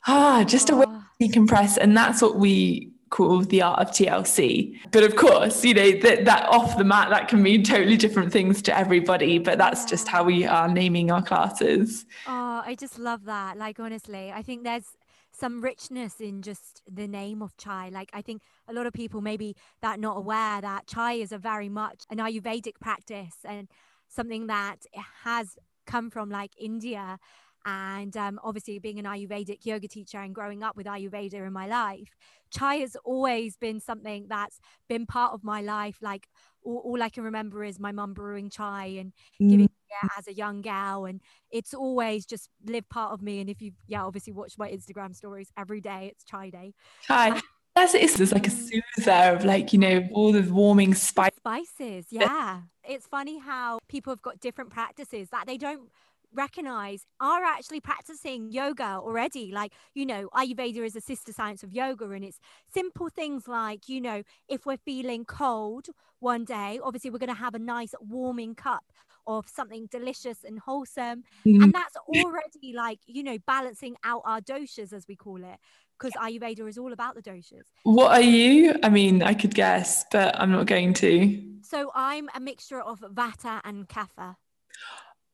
[0.06, 0.86] ah just a way
[1.20, 1.76] decompress.
[1.76, 4.76] And that's what we call the art of TLC.
[4.92, 8.32] But of course, you know, that, that off the mat, that can mean totally different
[8.32, 9.38] things to everybody.
[9.38, 12.06] But that's just how we are naming our classes.
[12.26, 13.56] Oh, I just love that.
[13.56, 14.96] Like, honestly, I think there's
[15.32, 17.88] some richness in just the name of chai.
[17.88, 21.38] Like, I think a lot of people maybe that not aware that chai is a
[21.38, 23.68] very much an Ayurvedic practice and
[24.08, 24.86] something that
[25.24, 25.56] has
[25.86, 27.18] come from like India
[27.64, 31.66] and um, obviously, being an Ayurvedic yoga teacher and growing up with Ayurveda in my
[31.66, 32.08] life,
[32.50, 35.98] chai has always been something that's been part of my life.
[36.00, 36.26] Like,
[36.62, 40.04] all, all I can remember is my mum brewing chai and giving mm.
[40.04, 41.04] it as a young gal.
[41.04, 43.40] And it's always just lived part of me.
[43.40, 46.74] And if you, yeah, obviously watch my Instagram stories every day, it's chai day.
[47.02, 47.40] Chai.
[47.76, 48.10] That's it.
[48.14, 51.30] There's like a soother of like, you know, all the warming spice.
[51.36, 52.06] Spices.
[52.10, 52.62] Yeah.
[52.86, 55.88] It's funny how people have got different practices that they don't
[56.32, 59.50] recognize are actually practicing yoga already.
[59.52, 62.38] Like, you know, Ayurveda is a sister science of yoga, and it's
[62.72, 65.86] simple things like, you know, if we're feeling cold
[66.20, 68.84] one day, obviously we're going to have a nice warming cup
[69.26, 71.24] of something delicious and wholesome.
[71.46, 71.62] Mm-hmm.
[71.62, 75.58] And that's already like, you know, balancing out our doshas, as we call it.
[75.98, 77.64] Because Ayurveda is all about the doshas.
[77.82, 78.74] What are you?
[78.82, 81.58] I mean, I could guess, but I'm not going to.
[81.62, 84.36] So I'm a mixture of Vata and Kapha.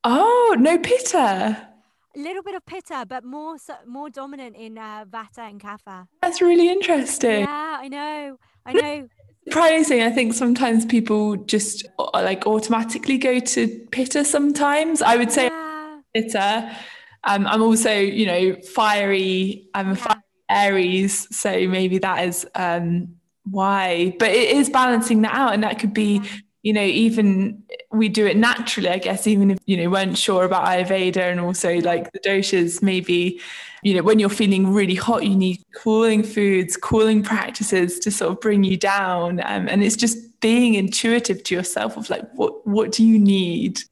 [0.08, 1.68] Oh, no pitta.
[2.14, 6.06] A little bit of pitta, but more more dominant in uh, Vata and Kapha.
[6.22, 7.40] That's really interesting.
[7.40, 8.38] Yeah, I know.
[8.64, 9.08] I know.
[9.48, 10.02] Surprising.
[10.02, 14.24] I think sometimes people just uh, like automatically go to pitta.
[14.24, 16.00] Sometimes I would say yeah.
[16.14, 16.76] pitta.
[17.24, 19.68] Um, I'm also, you know, fiery.
[19.74, 19.96] I'm a yeah.
[19.96, 24.14] fiery Aries, so maybe that is um, why.
[24.20, 26.22] But it is balancing that out, and that could be
[26.66, 27.62] you know, even
[27.92, 31.38] we do it naturally, I guess, even if, you know, weren't sure about Ayurveda and
[31.38, 33.40] also like the doshas, maybe,
[33.84, 38.32] you know, when you're feeling really hot, you need cooling foods, cooling practices to sort
[38.32, 39.38] of bring you down.
[39.44, 43.82] Um, and it's just being intuitive to yourself of like, what, what do you need?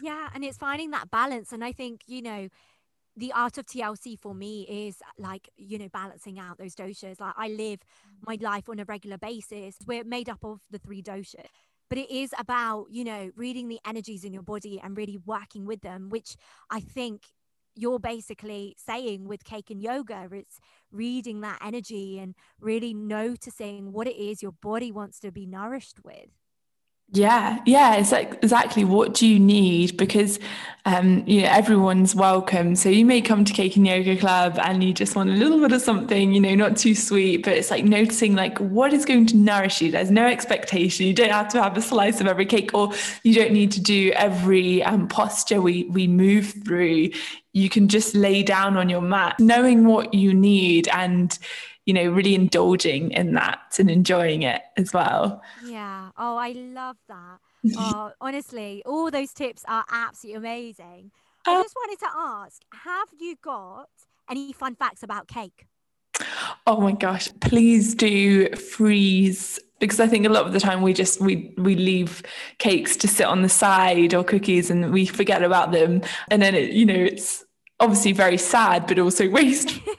[0.00, 0.28] Yeah.
[0.32, 1.50] And it's finding that balance.
[1.50, 2.48] And I think, you know,
[3.16, 7.18] the art of TLC for me is like, you know, balancing out those doshas.
[7.18, 7.80] Like I live
[8.24, 9.74] my life on a regular basis.
[9.84, 11.48] We're made up of the three doshas
[11.94, 15.64] but it is about you know reading the energies in your body and really working
[15.64, 16.36] with them which
[16.68, 17.22] i think
[17.76, 20.58] you're basically saying with cake and yoga it's
[20.90, 26.04] reading that energy and really noticing what it is your body wants to be nourished
[26.04, 26.30] with
[27.14, 30.40] yeah, yeah, it's like exactly what do you need because
[30.84, 32.74] um, you know everyone's welcome.
[32.74, 35.60] So you may come to Cake and Yoga Club and you just want a little
[35.60, 39.04] bit of something, you know, not too sweet, but it's like noticing like what is
[39.04, 39.92] going to nourish you.
[39.92, 41.06] There's no expectation.
[41.06, 42.92] You don't have to have a slice of every cake, or
[43.22, 47.10] you don't need to do every um, posture we we move through.
[47.52, 51.38] You can just lay down on your mat, knowing what you need and
[51.86, 55.42] you know, really indulging in that and enjoying it as well.
[55.66, 56.10] Yeah.
[56.16, 57.38] Oh, I love that.
[57.78, 61.10] Oh, honestly, all those tips are absolutely amazing.
[61.46, 63.88] I uh, just wanted to ask have you got
[64.30, 65.66] any fun facts about cake?
[66.66, 70.92] Oh my gosh, please do freeze because I think a lot of the time we
[70.92, 72.22] just we we leave
[72.58, 76.54] cakes to sit on the side or cookies and we forget about them and then
[76.54, 77.44] it you know it's
[77.80, 79.94] obviously very sad but also wasteful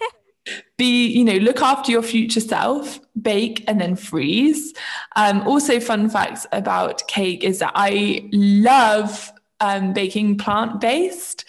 [0.78, 4.73] be you know look after your future self bake and then freeze.
[5.15, 11.45] Um, also fun facts about cake is that i love um, baking plant-based.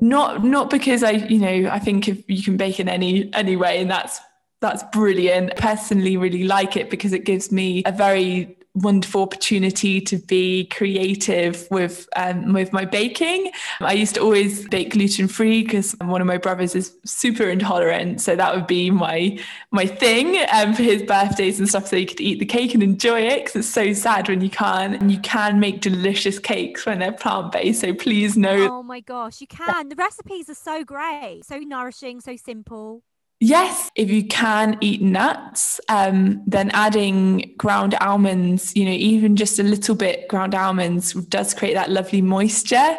[0.00, 3.56] Not not because I, you know, I think if you can bake in any any
[3.56, 4.20] way, and that's
[4.60, 5.50] that's brilliant.
[5.52, 10.66] I personally, really like it because it gives me a very wonderful opportunity to be
[10.66, 13.50] creative with um, with my baking.
[13.80, 18.20] I used to always bake gluten free because one of my brothers is super intolerant,
[18.20, 19.38] so that would be my
[19.70, 21.88] my thing um, for his birthdays and stuff.
[21.88, 24.50] So he could eat the cake and enjoy it because it's so sad when you
[24.50, 25.00] can't.
[25.00, 27.80] And you can make delicious cakes when they're plant based.
[27.80, 28.78] So please know.
[28.78, 29.88] Oh my gosh, you can.
[29.88, 33.02] The recipes are so great, so nourishing, so simple.
[33.40, 39.60] Yes, if you can eat nuts, um, then adding ground almonds, you know, even just
[39.60, 42.96] a little bit ground almonds does create that lovely moisture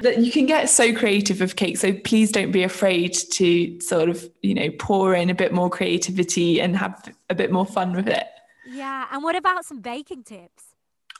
[0.00, 1.76] that you can get so creative with cake.
[1.76, 5.68] So please don't be afraid to sort of, you know, pour in a bit more
[5.68, 8.26] creativity and have a bit more fun with it.
[8.66, 9.08] Yeah.
[9.12, 10.71] And what about some baking tips?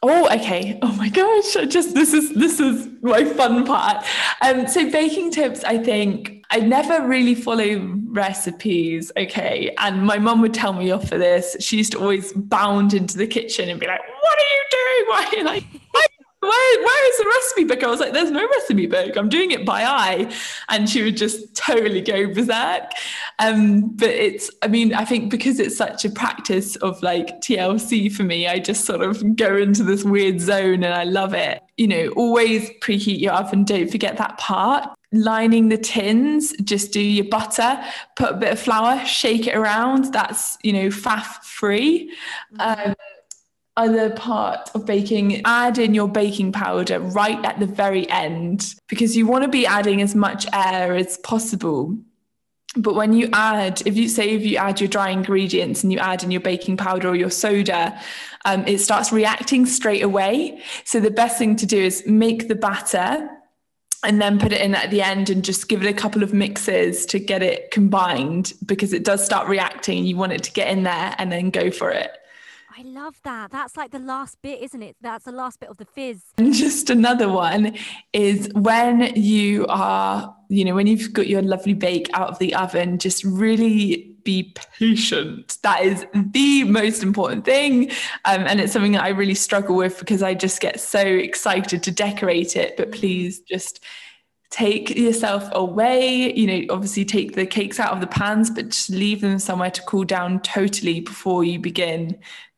[0.04, 0.78] Oh, okay.
[0.82, 1.54] Oh my gosh.
[1.56, 4.04] I just this is this is my fun part.
[4.40, 9.12] Um, so baking tips, I think I never really follow recipes.
[9.16, 9.72] Okay.
[9.78, 11.56] And my mum would tell me off for this.
[11.60, 15.08] She used to always bound into the kitchen and be like, What are you doing?
[15.08, 15.81] Why are you like
[16.42, 17.84] where, where is the recipe book?
[17.84, 19.16] I was like, there's no recipe book.
[19.16, 20.32] I'm doing it by eye.
[20.68, 22.90] And she would just totally go berserk.
[23.38, 28.12] Um, but it's, I mean, I think because it's such a practice of like TLC
[28.12, 31.62] for me, I just sort of go into this weird zone and I love it.
[31.76, 33.64] You know, always preheat your oven.
[33.64, 37.78] Don't forget that part lining the tins just do your butter
[38.16, 42.10] put a bit of flour shake it around that's you know faff free
[42.54, 42.88] mm-hmm.
[42.88, 42.94] um,
[43.76, 49.16] other part of baking, add in your baking powder right at the very end because
[49.16, 51.96] you want to be adding as much air as possible.
[52.76, 55.98] But when you add, if you say if you add your dry ingredients and you
[55.98, 57.98] add in your baking powder or your soda,
[58.44, 60.62] um, it starts reacting straight away.
[60.84, 63.28] So the best thing to do is make the batter
[64.04, 66.32] and then put it in at the end and just give it a couple of
[66.32, 70.04] mixes to get it combined because it does start reacting.
[70.04, 72.10] You want it to get in there and then go for it.
[72.74, 73.50] I love that.
[73.50, 74.96] That's like the last bit, isn't it?
[75.00, 76.22] That's the last bit of the fizz.
[76.38, 77.76] And just another one
[78.14, 82.54] is when you are, you know, when you've got your lovely bake out of the
[82.54, 85.58] oven, just really be patient.
[85.62, 87.90] That is the most important thing.
[88.24, 91.82] Um, and it's something that I really struggle with because I just get so excited
[91.82, 92.76] to decorate it.
[92.78, 93.84] But please just
[94.48, 98.90] take yourself away you know obviously take the cakes out of the pans but just
[98.90, 102.14] leave them somewhere to cool down totally before you begin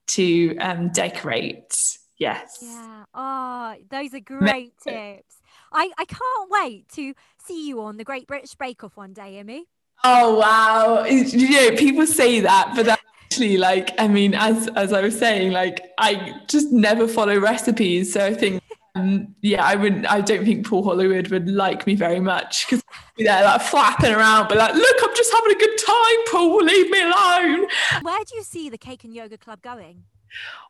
[0.09, 1.99] to um, decorate.
[2.17, 2.59] Yes.
[2.63, 3.05] Yeah.
[3.15, 5.37] Oh, those are great tips.
[5.73, 9.43] I, I can't wait to see you on the Great British Bake Off one day,
[9.45, 9.63] Imi.
[10.05, 11.05] Oh wow!
[11.05, 15.19] You know, people say that, but that actually, like, I mean, as as I was
[15.19, 18.63] saying, like, I just never follow recipes, so I think
[18.97, 20.07] um, yeah, I wouldn't.
[20.11, 22.83] I don't think Paul Hollywood would like me very much because
[23.19, 26.65] they're like flapping around, but like, look, I'm just having a good time, Paul.
[26.65, 27.67] Leave me alone.
[28.03, 30.05] Where do you see the Cake and Yoga Club going?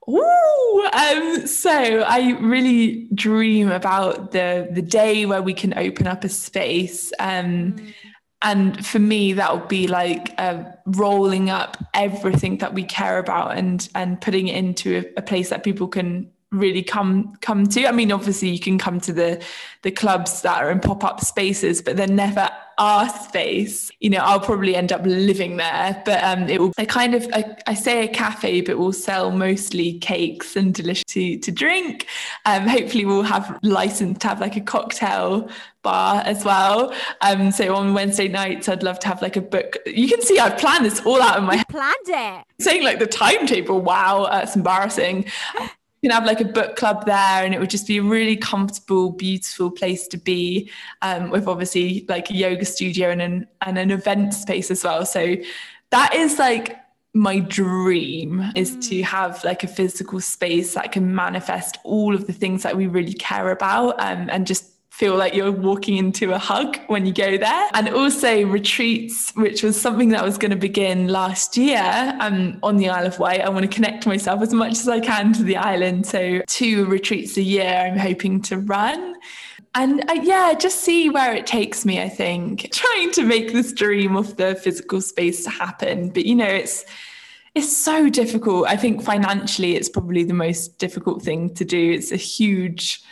[0.09, 6.25] Ooh, um, so I really dream about the the day where we can open up
[6.25, 7.12] a space.
[7.18, 7.95] Um, mm.
[8.41, 13.57] And for me, that would be like uh, rolling up everything that we care about
[13.57, 17.87] and and putting it into a, a place that people can really come come to.
[17.87, 19.43] I mean, obviously you can come to the
[19.83, 22.49] the clubs that are in pop-up spaces, but they're never
[22.79, 23.91] our space.
[24.01, 27.25] You know, I'll probably end up living there, but um, it will a kind of
[27.33, 32.07] a, I say a cafe, but we'll sell mostly cakes and delicious to, to drink.
[32.47, 35.49] Um, hopefully we'll have license to have like a cocktail
[35.83, 36.95] bar as well.
[37.21, 39.77] Um, so on Wednesday nights, I'd love to have like a book.
[39.87, 41.69] You can see I've planned this all out in my head.
[41.69, 42.45] Planned it.
[42.61, 43.81] Saying like the timetable.
[43.81, 45.27] Wow, that's embarrassing
[46.05, 49.11] can have like a book club there and it would just be a really comfortable
[49.11, 53.91] beautiful place to be um, with obviously like a yoga studio and an, and an
[53.91, 55.35] event space as well so
[55.91, 56.77] that is like
[57.15, 59.05] my dream is to mm.
[59.05, 63.15] have like a physical space that can manifest all of the things that we really
[63.15, 67.36] care about um, and just feel like you're walking into a hug when you go
[67.36, 67.68] there.
[67.74, 72.76] And also retreats, which was something that was going to begin last year um, on
[72.76, 73.40] the Isle of Wight.
[73.40, 76.07] I want to connect myself as much as I can to the island.
[76.07, 79.16] So, two retreats a year I'm hoping to run.
[79.75, 82.71] And uh, yeah, just see where it takes me, I think.
[82.72, 86.11] Trying to make this dream of the physical space to happen.
[86.11, 86.84] But, you know, it's,
[87.57, 88.68] it's so difficult.
[88.68, 91.91] I think financially, it's probably the most difficult thing to do.
[91.91, 93.03] It's a huge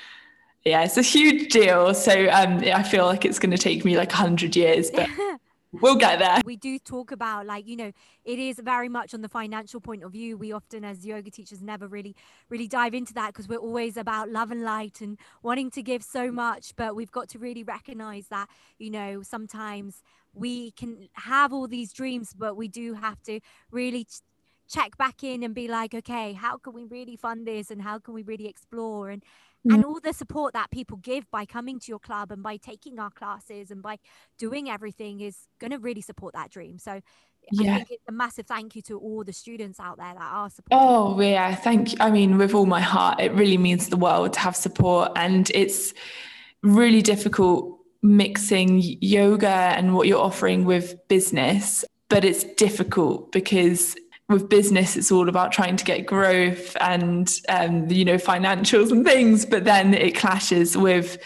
[0.64, 1.92] yeah, it's a huge deal.
[1.94, 5.08] So um, I feel like it's going to take me like 100 years, but
[5.72, 6.40] we'll get there.
[6.44, 7.92] We do talk about like, you know,
[8.24, 10.36] it is very much on the financial point of view.
[10.36, 12.14] We often as yoga teachers never really
[12.48, 16.02] really dive into that because we're always about love and light and wanting to give
[16.02, 18.48] so much, but we've got to really recognize that,
[18.78, 20.02] you know, sometimes
[20.34, 23.40] we can have all these dreams, but we do have to
[23.70, 24.06] really
[24.68, 27.98] check back in and be like, okay, how can we really fund this and how
[27.98, 29.22] can we really explore and
[29.66, 29.74] mm.
[29.74, 32.98] and all the support that people give by coming to your club and by taking
[32.98, 33.98] our classes and by
[34.38, 36.78] doing everything is going to really support that dream.
[36.78, 37.00] So
[37.50, 37.72] yeah.
[37.72, 40.50] I think it's a massive thank you to all the students out there that are
[40.50, 40.78] supporting.
[40.86, 41.98] Oh yeah, thank you.
[42.00, 45.50] I mean, with all my heart, it really means the world to have support, and
[45.54, 45.92] it's
[46.62, 51.84] really difficult mixing yoga and what you're offering with business.
[52.08, 53.96] But it's difficult because
[54.32, 59.04] with business it's all about trying to get growth and um, you know financials and
[59.04, 61.18] things but then it clashes with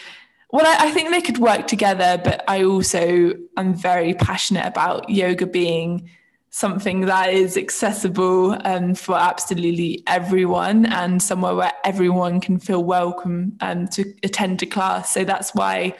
[0.51, 5.09] well I, I, think they could work together but i also am very passionate about
[5.09, 6.09] yoga being
[6.49, 13.55] something that is accessible um, for absolutely everyone and somewhere where everyone can feel welcome
[13.59, 15.13] um, to attend a class.
[15.13, 15.95] So that's why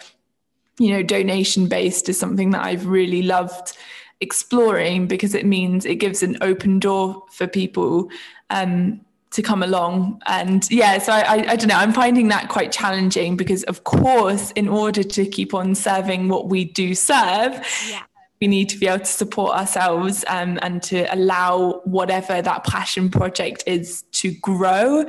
[0.79, 3.73] you know donation based is something that i've really loved
[4.21, 8.09] exploring because it means it gives an open door for people
[8.49, 10.21] um, to come along.
[10.25, 13.83] And yeah, so I, I, I, don't know, I'm finding that quite challenging because, of
[13.83, 18.03] course, in order to keep on serving what we do serve, yeah.
[18.41, 23.09] we need to be able to support ourselves um, and to allow whatever that passion
[23.09, 25.05] project is to grow.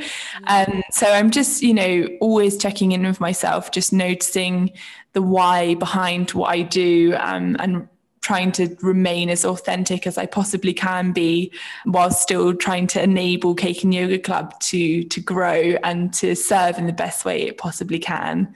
[0.47, 4.72] And um, so I'm just, you know, always checking in with myself, just noticing
[5.14, 7.89] the why behind what I do um, and
[8.20, 11.52] trying to remain as authentic as I possibly can be
[11.84, 16.78] while still trying to enable Cake and Yoga Club to to grow and to serve
[16.78, 18.54] in the best way it possibly can.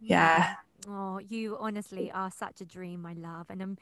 [0.00, 0.54] Yeah.
[0.88, 3.46] Oh, you honestly are such a dream, my love.
[3.48, 3.78] And I'm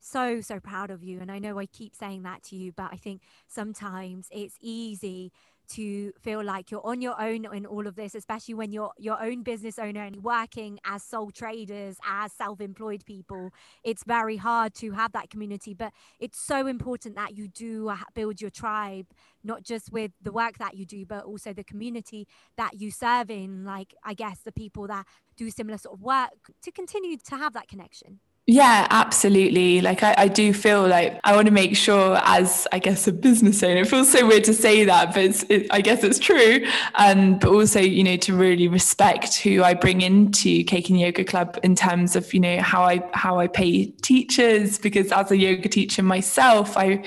[0.00, 1.20] so, so proud of you.
[1.20, 5.32] And I know I keep saying that to you, but I think sometimes it's easy
[5.70, 9.22] to feel like you're on your own in all of this, especially when you're your
[9.22, 13.50] own business owner and working as sole traders, as self-employed people.
[13.84, 17.96] It's very hard to have that community, but it's so important that you do uh,
[18.14, 19.06] build your tribe,
[19.42, 22.26] not just with the work that you do, but also the community
[22.56, 23.64] that you serve in.
[23.64, 25.06] Like I guess the people that
[25.36, 26.30] do similar sort of work
[26.62, 28.20] to continue to have that connection.
[28.52, 29.80] Yeah, absolutely.
[29.80, 33.12] Like I, I do feel like I want to make sure as I guess a
[33.12, 36.18] business owner, it feels so weird to say that, but it's, it, I guess it's
[36.18, 36.62] true.
[36.96, 41.24] Um, but also, you know, to really respect who I bring into Cake and Yoga
[41.24, 45.36] Club in terms of, you know, how I, how I pay teachers, because as a
[45.38, 47.06] yoga teacher myself, I,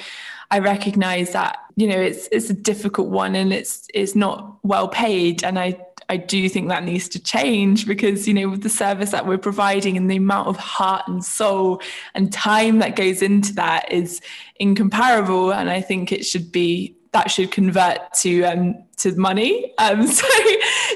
[0.50, 4.88] I recognize that, you know, it's, it's a difficult one and it's, it's not well
[4.88, 5.44] paid.
[5.44, 5.78] And I
[6.10, 9.38] I do think that needs to change because, you know, with the service that we're
[9.38, 11.82] providing and the amount of heart and soul
[12.14, 14.22] and time that goes into that is
[14.60, 15.52] incomparable.
[15.52, 19.72] And I think it should be that should convert to um, to money.
[19.86, 20.26] Um, so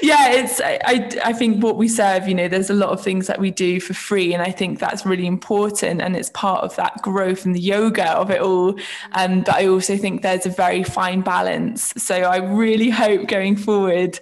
[0.01, 3.27] yeah, it's I I think what we serve, you know, there's a lot of things
[3.27, 6.75] that we do for free, and I think that's really important, and it's part of
[6.77, 8.75] that growth and the yoga of it all.
[9.11, 11.93] Um, but I also think there's a very fine balance.
[11.97, 14.19] So I really hope going forward,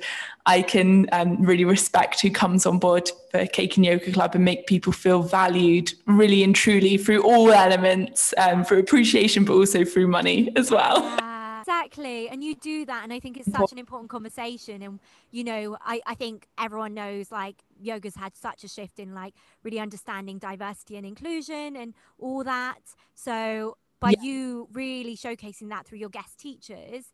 [0.48, 4.46] I can um, really respect who comes on board for Cake and Yoga Club and
[4.46, 9.84] make people feel valued really and truly through all elements, um, through appreciation, but also
[9.84, 11.02] through money as well.
[11.02, 12.30] Yeah, exactly.
[12.30, 13.04] And you do that.
[13.04, 14.82] And I think it's such an important conversation.
[14.82, 15.02] And,
[15.32, 19.34] you know, I, I think everyone knows like yoga's had such a shift in like
[19.64, 22.80] really understanding diversity and inclusion and all that.
[23.16, 24.22] So by yeah.
[24.22, 27.12] you really showcasing that through your guest teachers,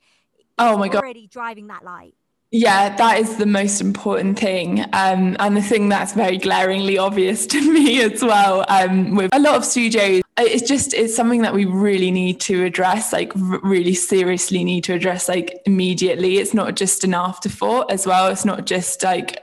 [0.60, 2.14] oh my god already driving that light
[2.54, 4.82] yeah, that is the most important thing.
[4.94, 8.64] Um, and the thing that's very glaringly obvious to me as well.
[8.70, 12.64] Um, with a lot of studios, it's just it's something that we really need to
[12.64, 16.38] address, like really seriously need to address, like immediately.
[16.38, 18.28] It's not just an afterthought as well.
[18.28, 19.43] It's not just like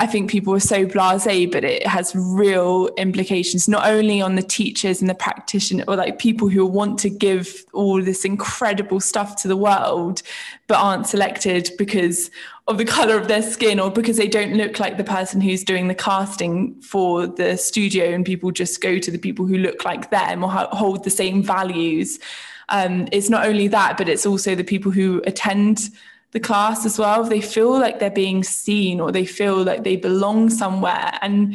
[0.00, 4.42] I think people are so blasé, but it has real implications, not only on the
[4.42, 9.34] teachers and the practitioner or like people who want to give all this incredible stuff
[9.42, 10.22] to the world,
[10.68, 12.30] but aren't selected because
[12.68, 15.64] of the color of their skin or because they don't look like the person who's
[15.64, 19.84] doing the casting for the studio and people just go to the people who look
[19.84, 22.20] like them or hold the same values.
[22.68, 25.90] Um, it's not only that, but it's also the people who attend
[26.32, 27.24] the class as well.
[27.24, 31.18] They feel like they're being seen or they feel like they belong somewhere.
[31.22, 31.54] And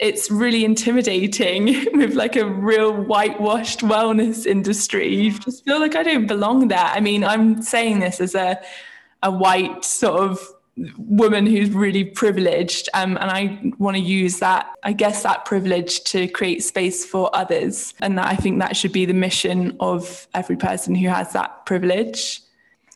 [0.00, 1.64] it's really intimidating
[1.94, 5.14] with like a real whitewashed wellness industry.
[5.14, 6.78] You just feel like I don't belong there.
[6.78, 8.60] I mean, I'm saying this as a
[9.22, 10.40] a white sort of
[10.96, 16.04] woman who's really privileged um, and i want to use that i guess that privilege
[16.04, 20.28] to create space for others and that i think that should be the mission of
[20.34, 22.40] every person who has that privilege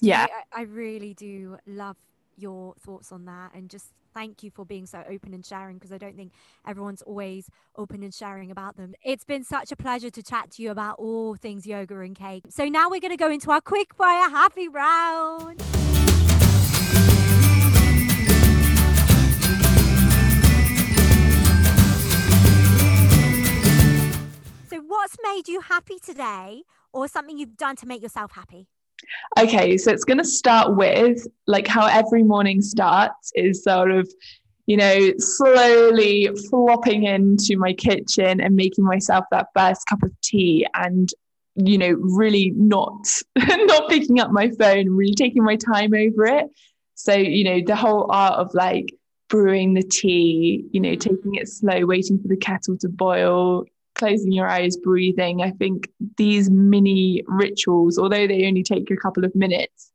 [0.02, 1.96] yeah I, I really do love
[2.36, 5.92] your thoughts on that and just thank you for being so open and sharing because
[5.92, 6.32] I don't think
[6.66, 8.94] everyone's always open and sharing about them.
[9.04, 12.44] It's been such a pleasure to chat to you about all things yoga and cake.
[12.50, 15.62] So now we're going to go into our quick fire happy round.
[24.70, 26.62] So, what's made you happy today,
[26.92, 28.68] or something you've done to make yourself happy?
[29.38, 34.10] Okay, so it's going to start with like how every morning starts is sort of,
[34.66, 40.66] you know, slowly flopping into my kitchen and making myself that first cup of tea
[40.74, 41.10] and
[41.54, 43.06] you know really not
[43.36, 46.46] not picking up my phone really taking my time over it.
[46.94, 48.94] So you know the whole art of like
[49.28, 53.64] brewing the tea you know taking it slow waiting for the kettle to boil
[54.02, 55.42] closing your eyes, breathing.
[55.42, 59.92] I think these mini rituals, although they only take you a couple of minutes,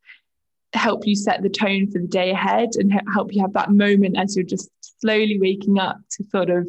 [0.72, 4.16] help you set the tone for the day ahead and help you have that moment
[4.16, 4.70] as you're just
[5.00, 6.66] slowly waking up to sort of,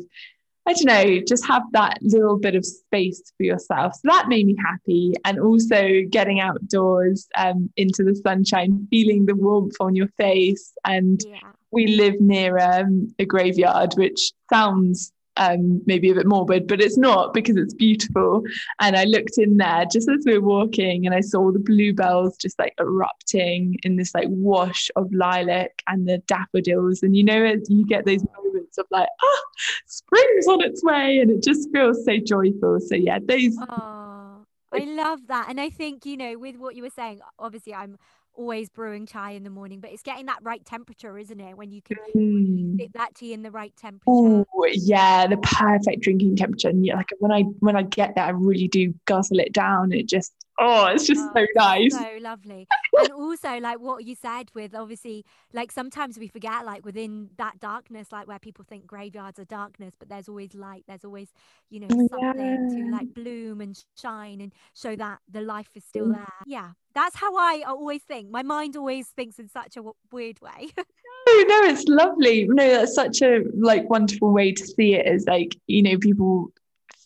[0.67, 3.93] I don't know, just have that little bit of space for yourself.
[3.95, 5.13] So that made me happy.
[5.23, 10.73] And also getting outdoors um, into the sunshine, feeling the warmth on your face.
[10.83, 11.51] And yeah.
[11.71, 16.97] we live near um, a graveyard, which sounds um, maybe a bit morbid, but it's
[16.97, 18.43] not because it's beautiful.
[18.79, 22.37] And I looked in there just as we were walking and I saw the bluebells
[22.37, 27.01] just like erupting in this like wash of lilac and the daffodils.
[27.01, 29.41] And you know, you get those moments of like, ah,
[29.87, 31.19] spring's on its way.
[31.19, 32.79] And it just feels so joyful.
[32.81, 33.55] So, yeah, those.
[33.69, 35.47] Oh, I love that.
[35.49, 37.97] And I think, you know, with what you were saying, obviously, I'm
[38.35, 41.57] always brewing chai in the morning, but it's getting that right temperature, isn't it?
[41.57, 42.93] When you can mm.
[42.93, 44.03] that tea in the right temperature.
[44.07, 46.69] Oh yeah, the perfect drinking temperature.
[46.69, 49.91] And yeah, like when I when I get that, I really do guzzle it down.
[49.91, 51.93] It just oh, it's just oh, so nice.
[51.93, 52.67] So lovely.
[52.97, 57.59] and also like what you said with obviously like sometimes we forget like within that
[57.59, 60.83] darkness, like where people think graveyards are darkness, but there's always light.
[60.87, 61.29] There's always,
[61.69, 62.85] you know, something yeah.
[62.85, 66.15] to like bloom and shine and show that the life is still mm.
[66.15, 66.33] there.
[66.45, 66.71] Yeah.
[66.95, 68.29] That's how I always think.
[68.29, 70.69] My mind always thinks in such a weird way.
[70.77, 72.47] no, no, it's lovely.
[72.49, 75.05] No, that's such a like wonderful way to see it.
[75.05, 76.51] Is like you know people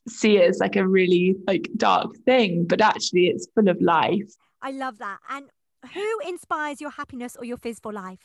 [0.08, 4.32] see it as like a really like dark thing, but actually it's full of life.
[4.62, 5.20] I love that.
[5.30, 5.46] And
[5.94, 8.20] who inspires your happiness or your fizz for life?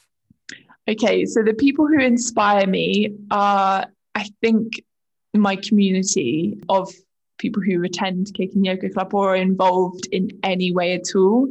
[0.89, 4.73] Okay, so the people who inspire me are, I think,
[5.35, 6.93] my community of
[7.39, 11.49] people who attend Cake and Yoga Club or are involved in any way at all.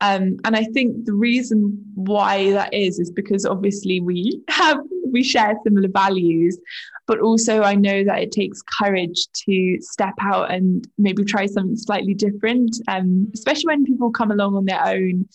[0.00, 4.78] Um, and I think the reason why that is is because obviously we have
[5.10, 6.58] we share similar values,
[7.06, 11.76] but also I know that it takes courage to step out and maybe try something
[11.76, 12.76] slightly different.
[12.88, 15.28] Um, especially when people come along on their own,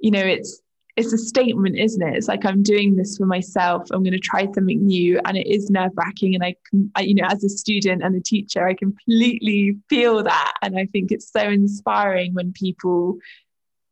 [0.00, 0.60] you know, it's
[0.96, 2.16] it's a statement, isn't it?
[2.16, 3.88] It's like I'm doing this for myself.
[3.90, 6.34] I'm going to try something new, and it is nerve wracking.
[6.34, 6.56] And I,
[6.96, 10.86] I, you know, as a student and a teacher, I completely feel that, and I
[10.86, 13.18] think it's so inspiring when people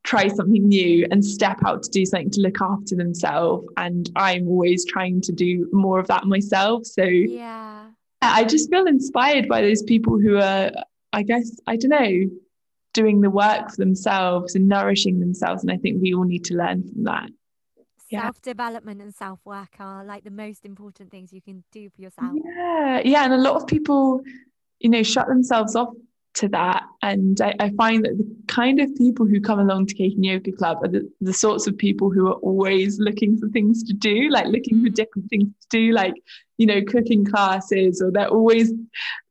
[0.04, 3.66] try something new and step out to do something to look after themselves.
[3.76, 6.86] And I'm always trying to do more of that myself.
[6.86, 7.86] So yeah,
[8.22, 10.70] I just feel inspired by those people who are,
[11.12, 12.30] I guess, I don't know,
[12.94, 15.62] doing the work for themselves and nourishing themselves.
[15.62, 17.30] And I think we all need to learn from that.
[18.10, 22.00] Self development and self work are like the most important things you can do for
[22.00, 22.32] yourself.
[22.34, 23.02] Yeah.
[23.04, 23.24] Yeah.
[23.24, 24.22] And a lot of people,
[24.78, 25.90] you know, shut themselves off
[26.34, 26.84] to that.
[27.02, 30.24] And I, I, find that the kind of people who come along to Cake and
[30.24, 33.92] Yoga Club are the, the sorts of people who are always looking for things to
[33.92, 34.94] do, like looking for mm.
[34.94, 36.14] different things to do, like,
[36.56, 38.72] you know, cooking classes, or they're always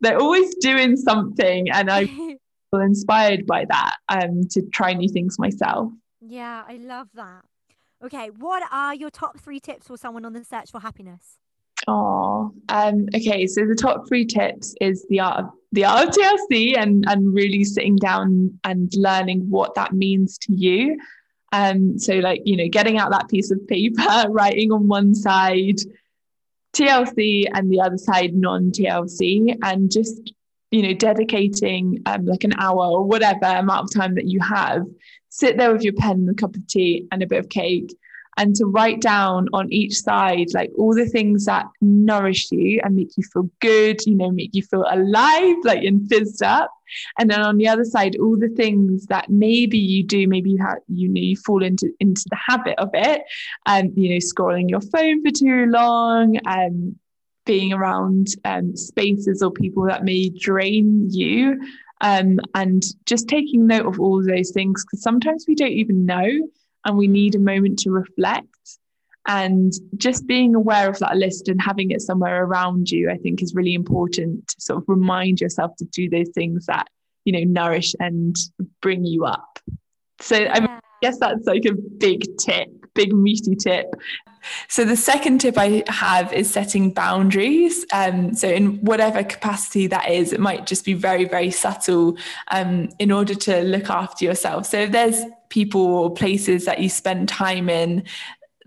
[0.01, 1.69] they're always doing something.
[1.69, 2.05] And I
[2.71, 5.91] feel inspired by that um to try new things myself.
[6.21, 7.43] Yeah, I love that.
[8.03, 11.37] Okay, what are your top three tips for someone on the search for happiness?
[11.87, 13.47] Oh, um, okay.
[13.47, 17.33] So the top three tips is the art of the art of TLC and and
[17.33, 20.97] really sitting down and learning what that means to you.
[21.53, 25.79] Um, so like you know, getting out that piece of paper, writing on one side
[26.73, 30.33] TLC and the other side non-TLC, and just
[30.71, 34.85] you know, dedicating um, like an hour or whatever amount of time that you have.
[35.29, 37.95] Sit there with your pen and a cup of tea and a bit of cake
[38.37, 42.95] and to write down on each side like all the things that nourish you and
[42.95, 46.71] make you feel good, you know, make you feel alive, like and fizzed up.
[47.19, 50.57] And then on the other side, all the things that maybe you do, maybe you
[50.59, 53.23] have, you know, you fall into into the habit of it,
[53.65, 56.99] and um, you know, scrolling your phone for too long, and um,
[57.45, 61.59] being around um, spaces or people that may drain you.
[62.01, 66.29] Um, and just taking note of all those things because sometimes we don't even know
[66.87, 68.47] and we need a moment to reflect.
[69.27, 73.43] And just being aware of that list and having it somewhere around you, I think,
[73.43, 76.87] is really important to sort of remind yourself to do those things that,
[77.25, 78.35] you know, nourish and
[78.81, 79.59] bring you up.
[80.21, 80.47] So.
[80.47, 83.85] I guess that's like a big tip, big meaty tip.
[84.67, 87.85] So the second tip I have is setting boundaries.
[87.91, 92.17] Um, so in whatever capacity that is, it might just be very, very subtle
[92.51, 94.65] um, in order to look after yourself.
[94.65, 98.03] So if there's people or places that you spend time in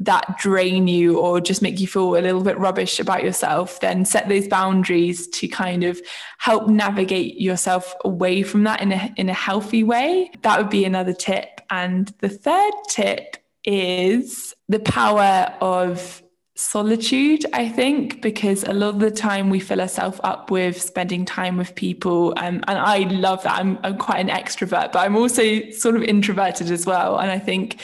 [0.01, 4.05] that drain you or just make you feel a little bit rubbish about yourself, then
[4.07, 6.01] set those boundaries to kind of
[6.39, 10.31] help navigate yourself away from that in a in a healthy way.
[10.43, 11.61] That would be another tip.
[11.71, 16.23] And the third tip is the power of
[16.61, 21.25] solitude, I think, because a lot of the time we fill ourselves up with spending
[21.25, 22.35] time with people.
[22.37, 23.59] Um, and I love that.
[23.59, 27.19] I'm, I'm quite an extrovert, but I'm also sort of introverted as well.
[27.19, 27.81] And I think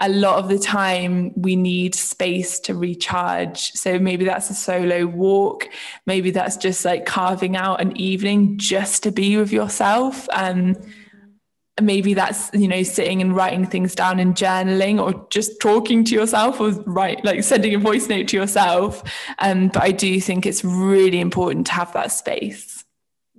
[0.00, 3.72] a lot of the time we need space to recharge.
[3.72, 5.68] So maybe that's a solo walk.
[6.06, 10.26] Maybe that's just like carving out an evening just to be with yourself.
[10.32, 10.76] Um,
[11.80, 16.14] maybe that's you know sitting and writing things down and journaling or just talking to
[16.14, 19.02] yourself or write like sending a voice note to yourself.
[19.38, 22.84] Um, but i do think it's really important to have that space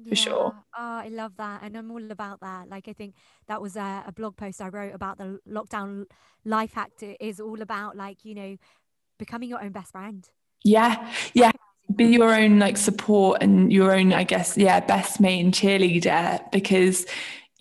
[0.03, 0.15] for yeah.
[0.15, 0.55] sure.
[0.77, 2.69] Oh i love that and i'm all about that.
[2.69, 3.15] Like i think
[3.47, 6.05] that was a, a blog post i wrote about the lockdown
[6.45, 8.57] life hack is all about like you know
[9.18, 10.27] becoming your own best friend.
[10.63, 11.51] Yeah yeah.
[11.95, 16.39] Be your own like support and your own i guess yeah best mate and cheerleader
[16.51, 17.05] because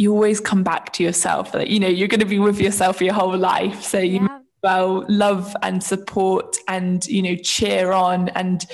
[0.00, 1.52] you always come back to yourself.
[1.52, 3.82] Like, you know, you're going to be with yourself your whole life.
[3.82, 4.38] So you yeah.
[4.62, 8.64] well love and support and, you know, cheer on and,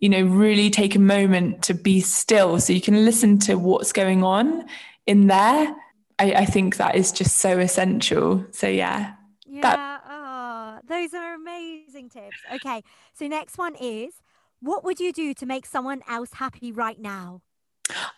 [0.00, 3.92] you know, really take a moment to be still so you can listen to what's
[3.92, 4.64] going on
[5.06, 5.72] in there.
[6.18, 8.44] I, I think that is just so essential.
[8.50, 9.12] So yeah.
[9.46, 9.60] Yeah.
[9.62, 12.38] That- oh, those are amazing tips.
[12.56, 12.82] Okay.
[13.14, 14.14] So next one is
[14.58, 17.40] what would you do to make someone else happy right now?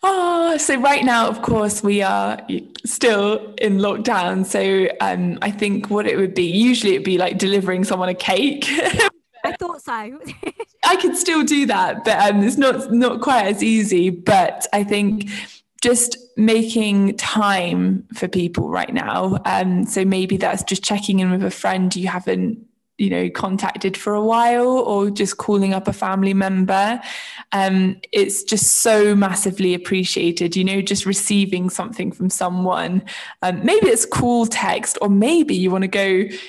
[0.03, 2.39] Oh, so right now, of course, we are
[2.85, 4.45] still in lockdown.
[4.45, 8.15] So um, I think what it would be, usually it'd be like delivering someone a
[8.15, 8.67] cake.
[9.45, 9.93] I thought so.
[10.85, 14.11] I could still do that, but um, it's not not quite as easy.
[14.11, 15.29] But I think
[15.83, 19.39] just making time for people right now.
[19.45, 22.67] Um, so maybe that's just checking in with a friend you haven't
[22.99, 27.01] you know contacted for a while or just calling up a family member
[27.53, 33.03] um, it's just so massively appreciated you know just receiving something from someone.
[33.43, 36.05] Um, maybe it's cool text or maybe you want to go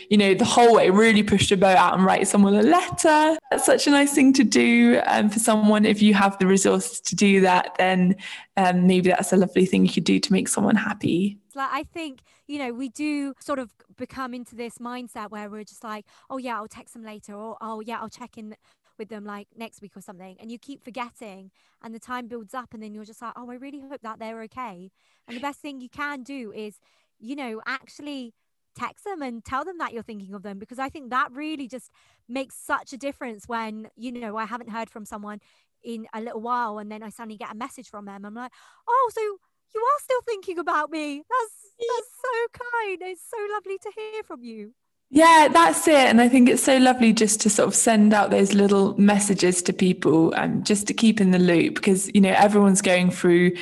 [0.10, 3.38] you know the whole way really push the boat out and write someone a letter.
[3.52, 5.86] That's such a nice thing to do um, for someone.
[5.86, 8.16] If you have the resources to do that then
[8.58, 11.40] um, maybe that's a lovely thing you could do to make someone happy.
[11.54, 15.64] Like I think, you know, we do sort of become into this mindset where we're
[15.64, 18.56] just like, oh yeah, I'll text them later or oh yeah, I'll check in
[18.98, 21.52] with them like next week or something and you keep forgetting
[21.84, 24.20] and the time builds up and then you're just like oh i really hope that
[24.20, 24.90] they're okay
[25.28, 26.80] and the best thing you can do is
[27.20, 28.34] you know actually
[28.76, 31.68] text them and tell them that you're thinking of them because i think that really
[31.68, 31.92] just
[32.28, 35.40] makes such a difference when you know i haven't heard from someone
[35.84, 38.52] in a little while and then i suddenly get a message from them i'm like
[38.88, 39.38] oh so
[39.76, 41.22] you are still thinking about me.
[41.30, 43.02] That's that's so kind.
[43.02, 44.74] It's so lovely to hear from you.
[45.10, 45.94] Yeah, that's it.
[45.94, 49.62] And I think it's so lovely just to sort of send out those little messages
[49.64, 53.12] to people and um, just to keep in the loop because, you know, everyone's going
[53.12, 53.56] through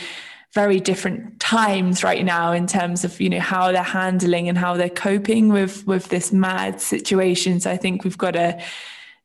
[0.54, 4.78] very different times right now in terms of, you know, how they're handling and how
[4.78, 7.60] they're coping with with this mad situation.
[7.60, 8.62] So I think we've got to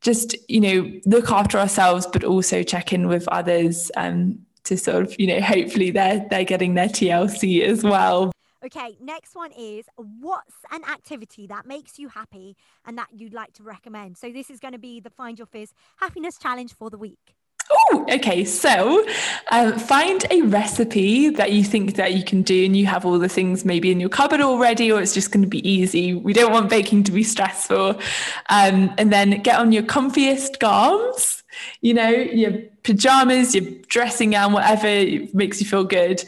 [0.00, 5.02] just, you know, look after ourselves, but also check in with others um, to sort
[5.02, 8.32] of, you know, hopefully they're they're getting their TLC as well.
[8.64, 9.86] Okay, next one is
[10.20, 14.18] what's an activity that makes you happy and that you'd like to recommend?
[14.18, 17.36] So this is going to be the Find Your Fizz happiness challenge for the week.
[17.70, 18.44] Oh, okay.
[18.44, 19.06] So
[19.50, 23.18] um, find a recipe that you think that you can do and you have all
[23.18, 26.14] the things maybe in your cupboard already, or it's just going to be easy.
[26.14, 28.00] We don't want baking to be stressful.
[28.48, 31.37] Um, and then get on your comfiest garms,
[31.80, 32.52] you know, your
[32.82, 34.86] pajamas, your dressing gown, whatever
[35.34, 36.22] makes you feel good.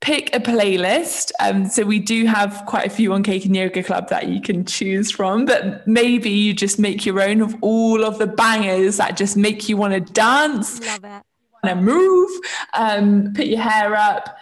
[0.00, 1.30] pick a playlist.
[1.40, 4.40] Um, so we do have quite a few on Cake and Yoga Club that you
[4.40, 8.96] can choose from, but maybe you just make your own of all of the bangers
[8.96, 11.22] that just make you want to dance, want
[11.64, 12.30] to move,
[12.72, 14.36] um, put your hair up,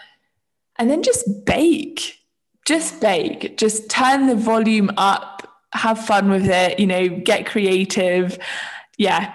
[0.77, 2.15] and then just bake.
[2.65, 3.57] Just bake.
[3.57, 8.39] Just turn the volume up, have fun with it, you know, get creative.
[8.97, 9.35] Yeah.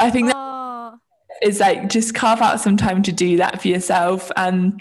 [0.00, 0.98] I think that Oh,
[1.42, 4.80] is like just carve out some time to do that for yourself and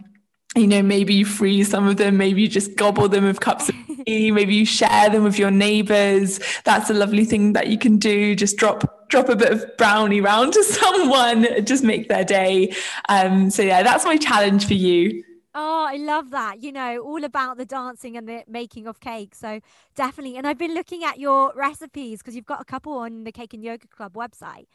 [0.55, 3.69] you know maybe you freeze some of them maybe you just gobble them with cups
[3.69, 3.75] of
[4.07, 7.97] tea maybe you share them with your neighbors that's a lovely thing that you can
[7.97, 12.73] do just drop drop a bit of brownie round to someone just make their day
[13.09, 15.23] um so yeah that's my challenge for you
[15.55, 16.63] Oh, I love that.
[16.63, 19.35] You know, all about the dancing and the making of cake.
[19.35, 19.59] So
[19.95, 20.35] definitely.
[20.35, 23.53] And I've been looking at your recipes because you've got a couple on the Cake
[23.53, 24.65] and Yoga Club website.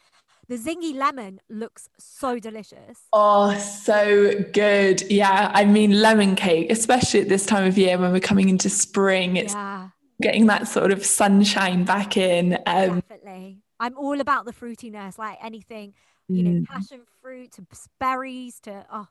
[0.48, 3.00] The zingy lemon looks so delicious.
[3.12, 5.02] Oh, so good.
[5.10, 5.50] Yeah.
[5.52, 9.36] I mean, lemon cake, especially at this time of year when we're coming into spring,
[9.36, 9.90] it's Yeah,
[10.22, 12.54] getting that sort of sunshine back in.
[12.66, 13.58] Um, definitely.
[13.78, 15.92] I'm all about the fruitiness, like anything,
[16.28, 16.66] you know, mm.
[16.66, 17.66] passion fruit to
[18.00, 19.06] berries to, oh,